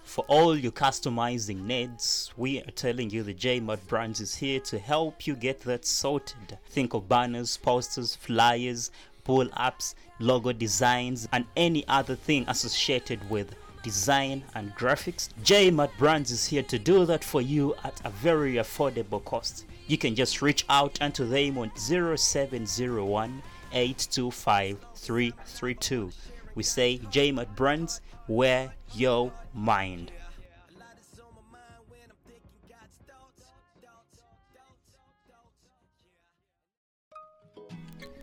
For 0.04 0.24
all 0.28 0.56
your 0.56 0.72
customizing 0.72 1.64
needs, 1.64 2.32
we 2.38 2.60
are 2.62 2.72
telling 2.76 3.10
you 3.10 3.24
the 3.24 3.34
JMod 3.34 3.80
Brands 3.88 4.22
is 4.22 4.36
here 4.36 4.60
to 4.60 4.78
help 4.78 5.26
you 5.26 5.36
get 5.36 5.62
that 5.62 5.84
sorted. 5.84 6.60
Think 6.70 6.94
of 6.94 7.10
banners, 7.10 7.58
posters, 7.58 8.16
flyers, 8.16 8.92
pull 9.24 9.50
ups, 9.54 9.96
logo 10.20 10.52
designs, 10.52 11.28
and 11.34 11.46
any 11.58 11.88
other 11.88 12.16
thing 12.16 12.46
associated 12.48 13.28
with 13.28 13.56
design 13.84 14.44
and 14.56 14.76
graphics. 14.76 15.30
JMod 15.44 15.90
Brands 15.98 16.32
is 16.32 16.46
here 16.46 16.64
to 16.64 16.80
do 16.80 17.06
that 17.06 17.24
for 17.24 17.42
you 17.42 17.76
at 17.84 18.02
a 18.04 18.10
very 18.10 18.56
affordable 18.56 19.24
cost. 19.24 19.66
You 19.88 19.98
can 19.98 20.16
just 20.16 20.42
reach 20.42 20.66
out 20.70 21.02
unto 21.02 21.26
them 21.26 21.58
on 21.58 21.72
0701 21.76 23.42
825 23.74 24.86
332. 24.96 26.12
We 26.56 26.64
say 26.64 26.98
JMod 26.98 27.56
Brands, 27.56 28.02
where 28.28 28.74
your 28.94 29.32
mind. 29.54 30.12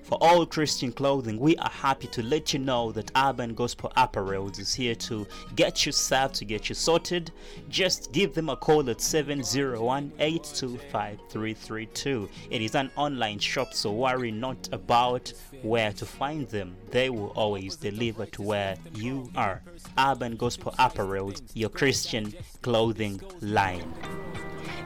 For 0.08 0.16
all 0.22 0.46
Christian 0.46 0.90
clothing, 0.90 1.38
we 1.38 1.54
are 1.58 1.68
happy 1.68 2.06
to 2.08 2.22
let 2.22 2.54
you 2.54 2.60
know 2.60 2.92
that 2.92 3.10
Urban 3.14 3.52
Gospel 3.52 3.92
Apparel 3.94 4.48
is 4.58 4.72
here 4.72 4.94
to 4.94 5.26
get 5.54 5.84
you 5.84 5.92
served, 5.92 6.36
to 6.36 6.46
get 6.46 6.70
you 6.70 6.74
sorted. 6.74 7.30
Just 7.68 8.10
give 8.10 8.32
them 8.32 8.48
a 8.48 8.56
call 8.56 8.88
at 8.88 9.02
701 9.02 10.12
825 10.18 11.18
332. 11.28 12.26
It 12.48 12.62
is 12.62 12.74
an 12.74 12.90
online 12.96 13.38
shop, 13.38 13.74
so 13.74 13.92
worry 13.92 14.30
not 14.30 14.70
about 14.72 15.30
where 15.60 15.92
to 15.92 16.06
find 16.06 16.48
them. 16.48 16.74
They 16.90 17.10
will 17.10 17.32
always 17.36 17.76
deliver 17.76 18.24
to 18.24 18.40
where 18.40 18.76
you 18.94 19.30
are. 19.36 19.62
Urban 19.98 20.36
Gospel 20.36 20.74
Apparel, 20.78 21.34
your 21.52 21.68
Christian 21.68 22.32
clothing 22.62 23.20
line 23.42 23.92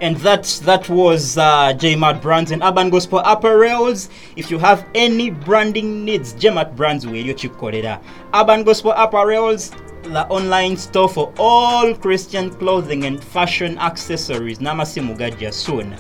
and 0.03 0.17
that 0.17 0.45
that 0.65 0.89
was 0.89 1.39
uh, 1.39 1.73
JMart 1.75 2.21
Brands 2.21 2.51
and 2.51 2.61
Urban 2.63 2.91
Gospel 2.91 3.23
Apparels. 3.23 4.11
If 4.35 4.51
you 4.51 4.59
have 4.59 4.85
any 4.97 5.31
branding 5.31 6.05
needs, 6.05 6.35
JMart 6.35 6.75
Brands 6.75 7.07
will 7.07 7.15
you 7.15 7.33
chikukolera. 7.33 8.03
Urban 8.35 8.65
Gospel 8.65 8.93
Apparels 8.93 9.71
the 10.03 10.27
online 10.27 10.77
store 10.77 11.09
for 11.09 11.33
all 11.39 11.95
Christian 11.95 12.51
clothing 12.51 13.05
and 13.05 13.23
fashion 13.23 13.79
accessories. 13.79 14.59
Namasimu 14.59 15.17
gajja 15.17 15.53
soon. 15.53 15.97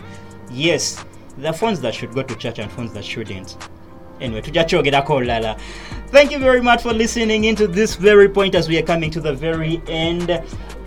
Yes, 0.50 1.04
the 1.38 1.52
phones 1.52 1.80
that 1.80 1.94
should 1.94 2.12
go 2.12 2.24
to 2.24 2.34
church 2.34 2.58
and 2.58 2.70
phones 2.72 2.92
that 2.94 3.04
shouldn't. 3.04 3.56
Anyway, 4.20 4.40
tujja 4.40 4.64
kyogerako 4.68 5.24
lala. 5.24 5.56
Thank 6.08 6.32
you 6.32 6.40
very 6.40 6.60
much 6.60 6.82
for 6.82 6.92
listening 6.92 7.44
into 7.44 7.68
this 7.68 7.94
very 7.94 8.28
point 8.28 8.56
as 8.56 8.68
we 8.68 8.76
are 8.78 8.82
coming 8.82 9.12
to 9.12 9.20
the 9.20 9.32
very 9.32 9.80
end. 9.86 10.42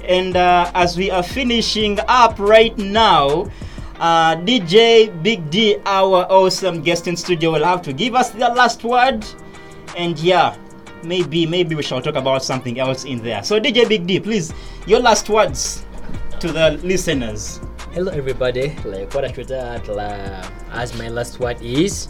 And 0.08 0.36
uh, 0.36 0.72
as 0.74 0.98
we 0.98 1.10
are 1.10 1.24
finishing 1.24 2.00
up 2.08 2.38
right 2.40 2.78
now, 2.78 3.50
uh, 4.00 4.36
DJ 4.36 5.10
Big 5.24 5.50
D, 5.50 5.78
our 5.86 6.26
awesome 6.30 6.82
guest 6.82 7.08
in 7.08 7.16
studio, 7.16 7.52
will 7.52 7.64
have 7.64 7.82
to 7.84 7.94
give 7.94 8.16
us 8.16 8.30
the 8.30 8.50
last 8.50 8.84
word. 8.84 9.26
And 9.98 10.18
yeah, 10.20 10.56
maybe 11.04 11.46
maybe 11.46 11.76
we 11.76 11.84
shall 11.84 12.02
talk 12.02 12.16
about 12.16 12.44
something 12.44 12.80
else 12.80 13.06
in 13.06 13.24
there. 13.24 13.44
So 13.44 13.60
DJ 13.60 13.88
Big 13.88 14.06
D, 14.06 14.20
please, 14.20 14.54
your 14.86 15.00
last 15.00 15.30
words 15.30 15.86
to 16.40 16.52
the 16.52 16.72
listeners. 16.84 17.60
Hello 17.92 18.12
everybody, 18.12 18.76
like 18.84 19.14
what 19.14 19.24
I 19.24 19.32
should 19.32 19.50
add 19.52 19.90
uh, 19.90 20.50
as 20.72 20.98
my 21.00 21.08
last 21.08 21.40
word 21.40 21.62
is 21.62 22.08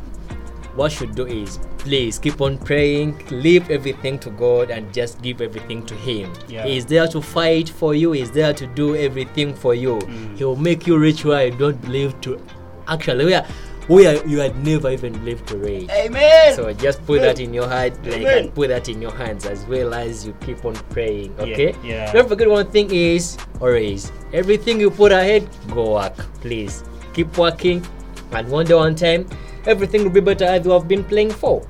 what 0.74 0.92
should 0.92 1.16
do 1.16 1.26
is 1.26 1.60
please 1.86 2.18
keep 2.18 2.42
on 2.42 2.58
praying, 2.58 3.16
leave 3.30 3.70
everything 3.70 4.18
to 4.20 4.32
God 4.32 4.72
and 4.72 4.92
just 4.92 5.22
give 5.22 5.40
everything 5.40 5.86
to 5.86 5.94
Him. 5.94 6.34
Yeah. 6.48 6.66
He 6.66 6.78
is 6.78 6.86
there 6.86 7.08
to 7.08 7.22
fight 7.22 7.70
for 7.70 7.94
you, 7.94 8.12
He 8.12 8.22
is 8.22 8.32
there 8.32 8.54
to 8.54 8.66
do 8.66 8.96
everything 8.96 9.54
for 9.54 9.76
you. 9.76 10.00
Mm. 10.00 10.38
He 10.38 10.44
will 10.44 10.56
make 10.56 10.88
you 10.88 10.98
rich 10.98 11.24
where 11.24 11.46
you 11.46 11.56
don't 11.56 11.80
believe 11.82 12.20
to 12.22 12.42
actually 12.88 13.26
where 13.26 13.48
where 13.88 14.26
you 14.26 14.40
had 14.40 14.58
never 14.66 14.90
even 14.90 15.14
believed 15.14 15.48
to 15.48 15.58
reach. 15.58 15.90
Amen. 15.92 16.56
So 16.56 16.74
just 16.74 17.06
put 17.06 17.22
that 17.22 17.40
in 17.40 17.54
your 17.54 17.68
heart, 17.68 17.94
like, 18.04 18.22
Amen. 18.22 18.38
and 18.46 18.56
put 18.56 18.70
that 18.70 18.90
in 18.90 19.00
your 19.00 19.12
hands 19.12 19.46
as 19.46 19.64
well 19.66 19.94
as 19.94 20.26
you 20.26 20.34
keep 20.42 20.66
on 20.66 20.74
praying. 20.90 21.36
Okay. 21.38 21.76
yeah. 21.84 22.12
Don't 22.12 22.28
forget 22.28 22.50
one 22.50 22.66
thing 22.72 22.90
is 22.92 23.38
always 23.62 24.12
everything 24.34 24.80
you 24.80 24.90
put 24.90 25.12
ahead, 25.12 25.48
go 25.72 25.94
work. 25.94 26.18
Please 26.42 26.84
keep 27.14 27.38
working, 27.38 27.86
and 28.32 28.50
one 28.50 28.66
day, 28.66 28.74
one 28.74 28.96
time, 28.96 29.30
everything 29.68 30.04
will 30.04 30.10
be 30.10 30.20
better 30.20 30.46
as 30.46 30.66
you 30.66 30.72
have 30.72 30.88
been 30.88 31.04
playing 31.04 31.30
for. 31.30 31.62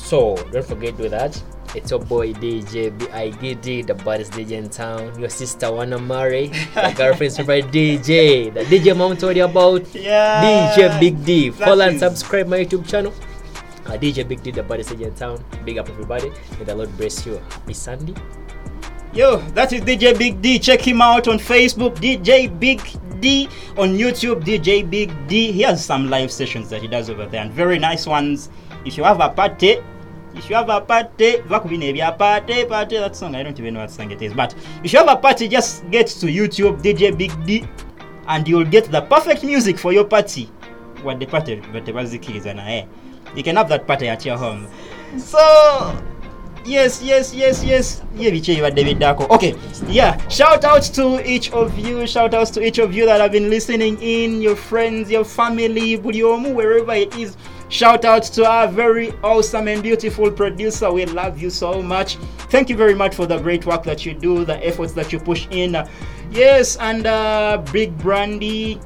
So 0.00 0.34
don't 0.50 0.66
forget 0.66 0.96
to 0.96 1.04
do 1.04 1.08
that. 1.10 1.40
It's 1.72 1.92
your 1.92 2.00
boy 2.00 2.32
DJ 2.32 2.90
BIGD, 2.98 3.86
the 3.86 3.94
baddest 3.94 4.32
DJ 4.32 4.52
in 4.52 4.68
town. 4.68 5.16
Your 5.20 5.28
sister 5.28 5.70
wanna 5.70 6.00
marry, 6.00 6.48
the 6.74 6.92
girlfriend's 6.96 7.36
favorite 7.36 7.66
DJ, 7.66 8.52
the 8.52 8.64
DJ 8.64 8.96
mom 8.96 9.16
told 9.16 9.36
you 9.36 9.44
about. 9.44 9.94
Yeah. 9.94 10.74
DJ 10.74 10.98
Big 10.98 11.24
D. 11.24 11.50
That 11.50 11.68
Follow 11.68 11.86
and 11.86 11.98
subscribe 11.98 12.48
my 12.48 12.64
YouTube 12.64 12.88
channel. 12.88 13.14
Uh, 13.86 13.92
DJ 13.92 14.26
Big 14.26 14.42
D, 14.42 14.50
the 14.50 14.64
baddest 14.64 14.90
DJ 14.90 15.06
in 15.06 15.14
town. 15.14 15.44
Big 15.64 15.78
up 15.78 15.88
everybody. 15.88 16.32
May 16.58 16.64
the 16.64 16.74
Lord 16.74 16.96
bless 16.96 17.24
you. 17.24 17.40
Happy 17.50 17.74
Sunday. 17.74 18.14
Yo, 19.12 19.36
that 19.54 19.72
is 19.72 19.82
DJ 19.82 20.18
Big 20.18 20.42
D. 20.42 20.58
Check 20.58 20.80
him 20.80 21.00
out 21.00 21.28
on 21.28 21.38
Facebook, 21.38 21.94
DJ 21.96 22.48
Big 22.58 22.80
D. 23.20 23.48
On 23.76 23.90
YouTube, 23.90 24.42
DJ 24.42 24.88
Big 24.88 25.12
D. 25.28 25.52
He 25.52 25.62
has 25.62 25.84
some 25.84 26.10
live 26.10 26.32
sessions 26.32 26.68
that 26.70 26.82
he 26.82 26.88
does 26.88 27.10
over 27.10 27.26
there 27.26 27.42
and 27.42 27.52
very 27.52 27.78
nice 27.78 28.06
ones. 28.06 28.48
If 28.84 28.96
you 28.96 29.04
have 29.04 29.20
a 29.20 29.28
party, 29.28 29.78
if 30.34 30.48
you 30.48 30.56
have 30.56 30.68
a 30.68 30.80
party, 30.80 31.38
party, 31.38 32.64
party, 32.64 32.96
that 32.96 33.16
song, 33.16 33.34
I 33.34 33.42
don't 33.42 33.58
even 33.58 33.74
know 33.74 33.80
what 33.80 33.90
song 33.90 34.10
it 34.10 34.22
is. 34.22 34.32
But 34.32 34.54
if 34.84 34.92
you 34.92 34.98
have 34.98 35.08
a 35.08 35.16
party, 35.16 35.48
just 35.48 35.88
get 35.90 36.06
to 36.06 36.26
YouTube, 36.26 36.82
DJ 36.82 37.16
Big 37.16 37.32
D, 37.44 37.66
and 38.28 38.46
you'll 38.46 38.64
get 38.64 38.90
the 38.90 39.02
perfect 39.02 39.44
music 39.44 39.78
for 39.78 39.92
your 39.92 40.04
party. 40.04 40.46
What 41.02 41.18
the 41.18 41.26
party, 41.26 41.54
is 41.54 42.46
an 42.46 42.58
eh. 42.58 42.86
You 43.34 43.42
can 43.42 43.56
have 43.56 43.68
that 43.68 43.86
party 43.86 44.08
at 44.08 44.24
your 44.24 44.36
home. 44.36 44.68
So, 45.18 46.00
yes 46.64 47.02
yes 47.02 47.32
yes 47.32 47.64
yes 47.64 48.02
ye 48.14 48.30
biki 48.30 48.52
ebibadde 48.52 48.84
biddako 48.84 49.30
okay 49.30 49.54
yeah 49.88 50.16
shout 50.28 50.64
out 50.64 50.82
to 50.82 51.18
each 51.24 51.50
of 51.52 51.78
you 51.78 52.06
shout 52.06 52.34
out 52.34 52.52
to 52.52 52.60
each 52.62 52.78
of 52.78 52.92
you 52.94 53.06
that 53.06 53.20
have 53.20 53.32
been 53.32 53.48
listening 53.48 53.96
in 54.02 54.42
your 54.42 54.54
friends 54.54 55.10
your 55.10 55.24
family 55.24 55.96
buli 55.96 56.20
omu 56.20 56.54
wherever 56.54 56.92
it 56.92 57.16
is 57.16 57.36
shout 57.70 58.04
out 58.04 58.24
to 58.24 58.44
our 58.44 58.66
very 58.66 59.12
awesome 59.22 59.68
and 59.68 59.82
beautiful 59.82 60.30
producer 60.30 60.90
we 60.92 61.06
love 61.06 61.40
you 61.40 61.48
so 61.48 61.80
much 61.80 62.16
thank 62.50 62.68
you 62.68 62.76
very 62.76 62.94
much 62.94 63.14
for 63.14 63.26
the 63.26 63.38
great 63.38 63.64
work 63.64 63.84
that 63.84 64.04
you 64.04 64.12
do 64.12 64.44
the 64.44 64.66
efforts 64.66 64.92
that 64.92 65.12
you 65.12 65.20
push 65.20 65.46
in 65.52 65.76
yes 66.32 66.76
and 66.78 67.06
uh 67.06 67.62
big 67.72 67.96
brandy 67.98 68.80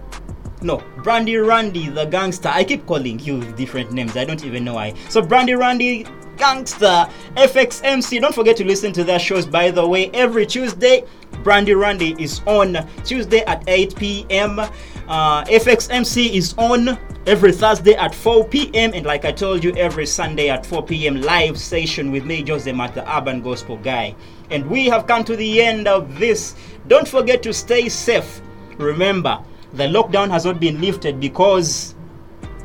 no, 0.64 0.83
Brandy 1.03 1.37
Randy, 1.37 1.90
the 1.90 2.07
gangster. 2.07 2.49
I 2.49 2.64
keep 2.64 2.87
calling 2.87 3.18
you 3.18 3.42
different 3.53 3.92
names. 3.92 4.16
I 4.16 4.25
don't 4.25 4.42
even 4.47 4.64
know 4.64 4.75
why. 4.75 4.94
So 5.11 5.20
Brandy 5.20 5.55
Randy, 5.55 6.07
gangster, 6.38 7.07
FXMC. 7.37 8.18
Don't 8.20 8.35
forget 8.35 8.57
to 8.57 8.64
listen 8.64 8.90
to 8.94 9.05
their 9.05 9.18
shows. 9.18 9.44
By 9.44 9.70
the 9.70 9.87
way, 9.87 10.11
every 10.14 10.47
Tuesday, 10.47 11.05
Brandy 11.42 11.75
Randy 11.75 12.16
is 12.18 12.40
on 12.47 12.88
Tuesday 13.05 13.40
at 13.44 13.62
8 13.66 13.94
p.m. 13.97 14.59
Uh, 14.59 15.44
FXMC 15.44 16.31
is 16.33 16.55
on 16.57 16.99
every 17.26 17.52
Thursday 17.52 17.94
at 17.94 18.14
4 18.14 18.44
p.m. 18.48 18.92
And 18.94 19.06
like 19.06 19.24
I 19.24 19.32
told 19.32 19.64
you, 19.64 19.74
every 19.76 20.06
Sunday 20.06 20.50
at 20.50 20.66
4 20.66 20.84
p.m. 20.84 21.20
live 21.20 21.58
session 21.58 22.10
with 22.12 22.24
me, 22.24 22.44
Jose 22.46 22.70
Matt, 22.70 22.94
the 22.94 23.16
urban 23.16 23.42
gospel 23.42 23.76
guy. 23.78 24.14
And 24.50 24.68
we 24.68 24.87
have 24.87 25.06
come 25.06 25.24
to 25.24 25.37
the 25.37 25.62
end 25.62 25.88
of 25.88 26.18
this. 26.18 26.54
Don't 26.88 27.08
forget 27.08 27.42
to 27.44 27.52
stay 27.52 27.88
safe. 27.88 28.40
Remember, 28.78 29.42
the 29.72 29.84
lockdown 29.84 30.30
has 30.30 30.44
not 30.44 30.60
been 30.60 30.80
lifted 30.80 31.20
because 31.20 31.94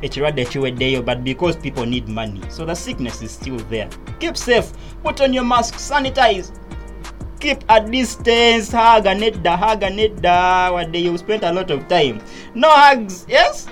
ekirwadde 0.02 0.44
kiweddeyo 0.44 1.04
but 1.04 1.22
because 1.24 1.56
people 1.56 1.84
need 1.84 2.08
money 2.08 2.40
so 2.48 2.64
the 2.64 2.74
sickness 2.74 3.20
is 3.20 3.30
still 3.30 3.58
there 3.68 3.88
keep 4.18 4.34
safe 4.36 4.72
put 5.02 5.20
on 5.20 5.34
your 5.34 5.44
mask 5.44 5.74
sanitize 5.74 6.52
keep 7.38 7.58
a 7.68 7.80
distance 7.80 8.72
haga 8.72 9.14
nedda 9.14 9.56
haga 9.58 9.90
nedda 9.90 10.72
wadde 10.72 10.98
you 10.98 11.18
spent 11.18 11.42
a 11.44 11.52
lot 11.52 11.70
of 11.70 11.86
time 11.88 12.20
no 12.54 12.70
hugs 12.70 13.26
yes 13.28 13.66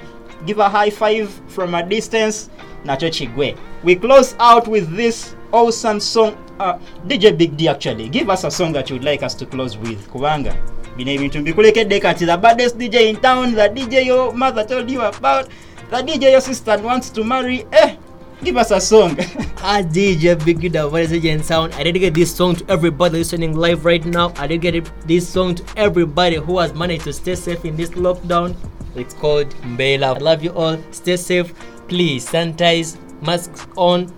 give 0.46 0.58
a 0.58 0.68
high 0.68 0.90
five 0.90 1.28
from 1.48 1.74
a 1.74 1.82
distance 1.82 2.50
nakyo 2.84 3.10
chigwe. 3.10 3.56
We 3.84 3.96
close 3.96 4.34
out 4.38 4.68
with 4.68 4.96
this 4.96 5.34
awesome 5.52 6.00
song 6.00 6.36
uh, 6.60 6.78
dj 7.06 7.36
big 7.38 7.56
d 7.56 7.68
actually. 7.68 8.08
Give 8.08 8.30
us 8.30 8.44
a 8.44 8.50
song 8.50 8.72
that 8.72 8.90
you'd 8.90 9.04
like 9.04 9.22
us 9.22 9.34
to 9.34 9.46
close 9.46 9.76
with 9.78 10.08
kubanga. 10.10 10.54
Bino 10.96 11.12
ebintu 11.12 11.40
mbikulekedde 11.40 12.00
kati 12.00 12.26
the 12.26 12.36
baddest 12.36 12.76
dj 12.76 12.94
in 13.08 13.16
town. 13.16 13.54
The 13.54 13.68
dj 13.68 14.06
your 14.06 14.32
mother 14.32 14.64
told 14.64 14.90
you 14.90 15.02
about. 15.02 15.48
The 15.90 16.02
dj 16.02 16.30
your 16.32 16.40
sister 16.40 16.78
wants 16.78 17.10
to 17.10 17.24
marry. 17.24 17.66
Eh 17.72 17.96
give 18.42 18.56
us 18.56 18.70
a 18.70 18.80
song. 18.80 19.18
As 19.62 19.86
DJ 19.86 20.42
Big 20.44 20.60
the 20.60 20.68
DJ 20.68 21.24
in 21.24 21.42
town, 21.42 21.72
I 21.72 21.82
dedicate 21.82 22.14
this 22.14 22.34
song 22.34 22.56
to 22.56 22.70
everybody 22.70 23.18
listening 23.18 23.56
live 23.56 23.84
right 23.84 24.04
now. 24.04 24.32
I 24.36 24.46
dedicate 24.46 24.90
this 25.06 25.28
song 25.28 25.54
to 25.56 25.64
everybody 25.76 26.36
who 26.36 26.58
has 26.58 26.72
managed 26.74 27.04
to 27.04 27.12
stay 27.12 27.34
safe 27.34 27.64
in 27.64 27.76
this 27.76 27.90
lockdown. 27.90 28.54
It's 28.94 29.14
called 29.14 29.48
Mbela. 29.62 30.16
I 30.16 30.18
love 30.18 30.42
you 30.42 30.52
all. 30.52 30.78
Stay 30.90 31.16
safe. 31.16 31.52
Please 31.88 32.28
sanitize, 32.28 32.98
masks 33.22 33.66
on, 33.76 34.12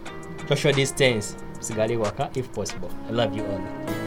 social 0.49 0.73
distance. 0.73 1.37
Sigale 1.61 1.99
waka 1.99 2.31
if 2.35 2.53
possible. 2.53 2.91
I 3.09 3.13
love 3.13 3.37
you 3.37 3.45
all. 3.45 4.00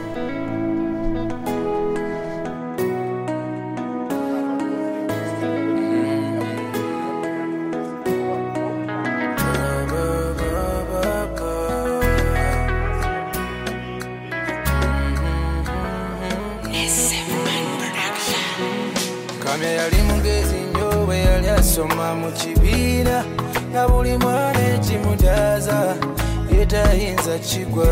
Yetayinza 27.34 27.38
kigwa. 27.38 27.86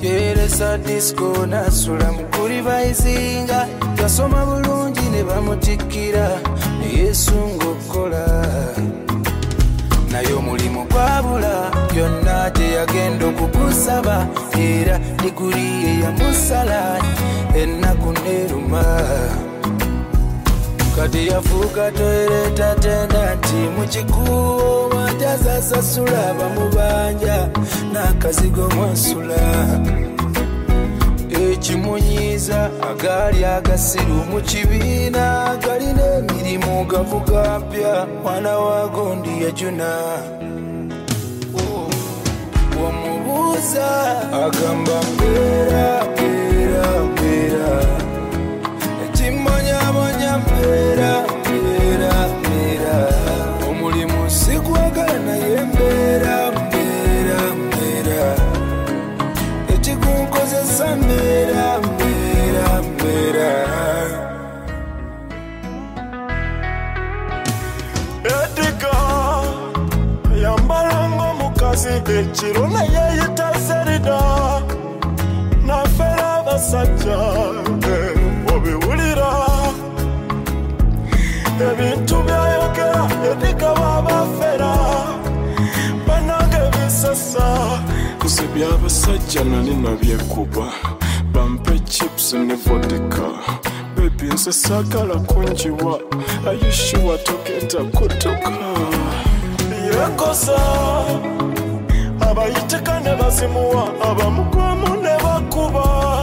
Yeresa 0.00 0.78
disco 0.78 1.46
nasula 1.46 2.12
mu 2.12 2.24
kulivaizinga 2.36 3.68
yasoma 3.98 4.46
bulungi 4.46 5.10
ne 5.10 5.22
bamutikkira 5.22 6.40
neyesunga 6.80 7.64
okukola 7.64 8.26
naye 10.10 10.32
omulimu 10.32 10.84
gwabula 10.90 11.70
byonna 11.92 12.50
gye 12.50 12.72
yagenda 12.72 13.26
okugusaba 13.26 14.26
era 14.58 14.98
diguli 15.22 15.66
ye 15.82 16.00
yamusala 16.02 16.98
ennaku 17.54 18.12
neruma 18.24 18.84
kati 20.96 21.26
yafuuka 21.28 21.90
toereta 21.90 22.74
tenda 22.74 23.34
nti 23.34 23.54
mukikuubo 23.78 24.90
mwajaza 24.94 25.62
sasula 25.62 26.34
bamubanja 26.34 27.48
n'akazigo 27.92 28.68
mwasula. 28.76 29.38
Ekimunyiiza 31.52 32.70
agaali 32.90 33.44
agasiru 33.44 34.14
mu 34.30 34.40
kibiina 34.40 35.56
galina 35.66 36.04
emirimu 36.18 36.84
gavuga 36.84 37.58
mpya 37.58 38.06
mwana 38.22 38.58
wa 38.58 38.88
gondi 38.88 39.42
yajuna 39.44 39.90
omubu 41.54 42.92
mubuuza 42.92 43.86
agamba 44.44 44.96
mbeera 45.14 46.04
mbeera 46.12 46.86
mbeera 47.12 48.01
mbeera 50.38 51.12
mbeera 51.40 52.12
mbeera 52.38 52.96
omulimu 53.68 54.30
sigwagala 54.30 55.18
naye 55.26 55.60
mbeera 55.70 56.36
mbeera 56.52 57.38
mbeera 57.62 58.20
ekikunkozesa 59.74 60.86
mbeera 60.96 61.64
mbeera 61.86 62.68
mbeera 62.88 63.50
ediga 68.42 68.94
yambala 70.42 70.96
ng'omukazi 71.14 71.94
ekiro 72.18 72.64
neyeyita 72.74 73.48
serida. 73.66 74.18
Nafera 75.66 76.26
abasajja 76.40 77.18
ediga 83.42 83.74
babafera 83.74 84.76
banange 86.06 86.70
bisasa 86.72 87.46
nze 88.24 88.42
byabasajja 88.54 89.44
nali 89.44 89.74
nabyekuba 89.74 90.66
bampe 91.32 91.78
chips 91.78 92.32
ne 92.32 92.54
vodika 92.54 93.26
kunjiwa 95.18 96.00
ayishuwa 96.50 97.18
yekosa. 99.86 100.58
Abayitika 102.30 103.00
ne 103.00 103.16
bazimuwa 103.16 103.84
ne 105.02 105.14
bakuba 105.24 106.22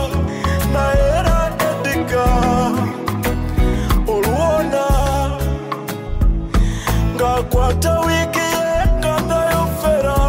ng'akwata 7.40 7.92
wiiki 8.06 8.48
ye 8.54 8.68
ngandayofera 9.00 10.20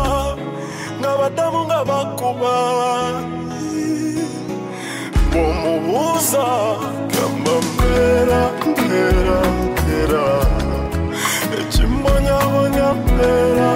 nga 1.01 1.11
badamu 1.19 1.61
nga 1.67 1.81
bakuba. 1.89 2.55
Bw'omubuuza 5.31 6.47
gamba 7.13 7.55
mbeera 7.67 8.43
mbeera 8.71 10.27
ekimbonyabonya 11.59 12.89
mbeera 13.03 13.71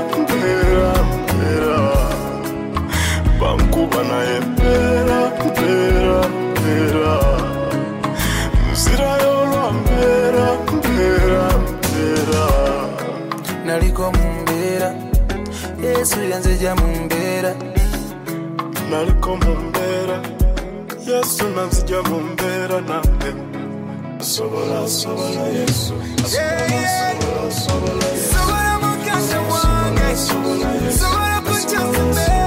yesu 16.65 16.73
yanzija 16.73 16.75
mu 16.81 17.05
mbeera 17.05 17.53
naliko 18.91 19.31
mu 19.43 19.53
mbeera 19.69 20.17
yesu 21.09 21.45
nanzija 21.57 21.99
mu 22.09 22.19
mbeera 22.33 22.79
nange 22.89 23.31
sobola 24.21 24.89
sobola 24.89 25.45
yesu 25.59 25.95
sobola 26.25 27.51
sobola 27.63 28.07
yesu 28.15 28.31
sobola 28.33 28.73
muganda 28.83 29.39
wange 29.51 30.09
sobola 30.27 30.71
kukyasa 31.47 32.03
mbeera 32.11 32.44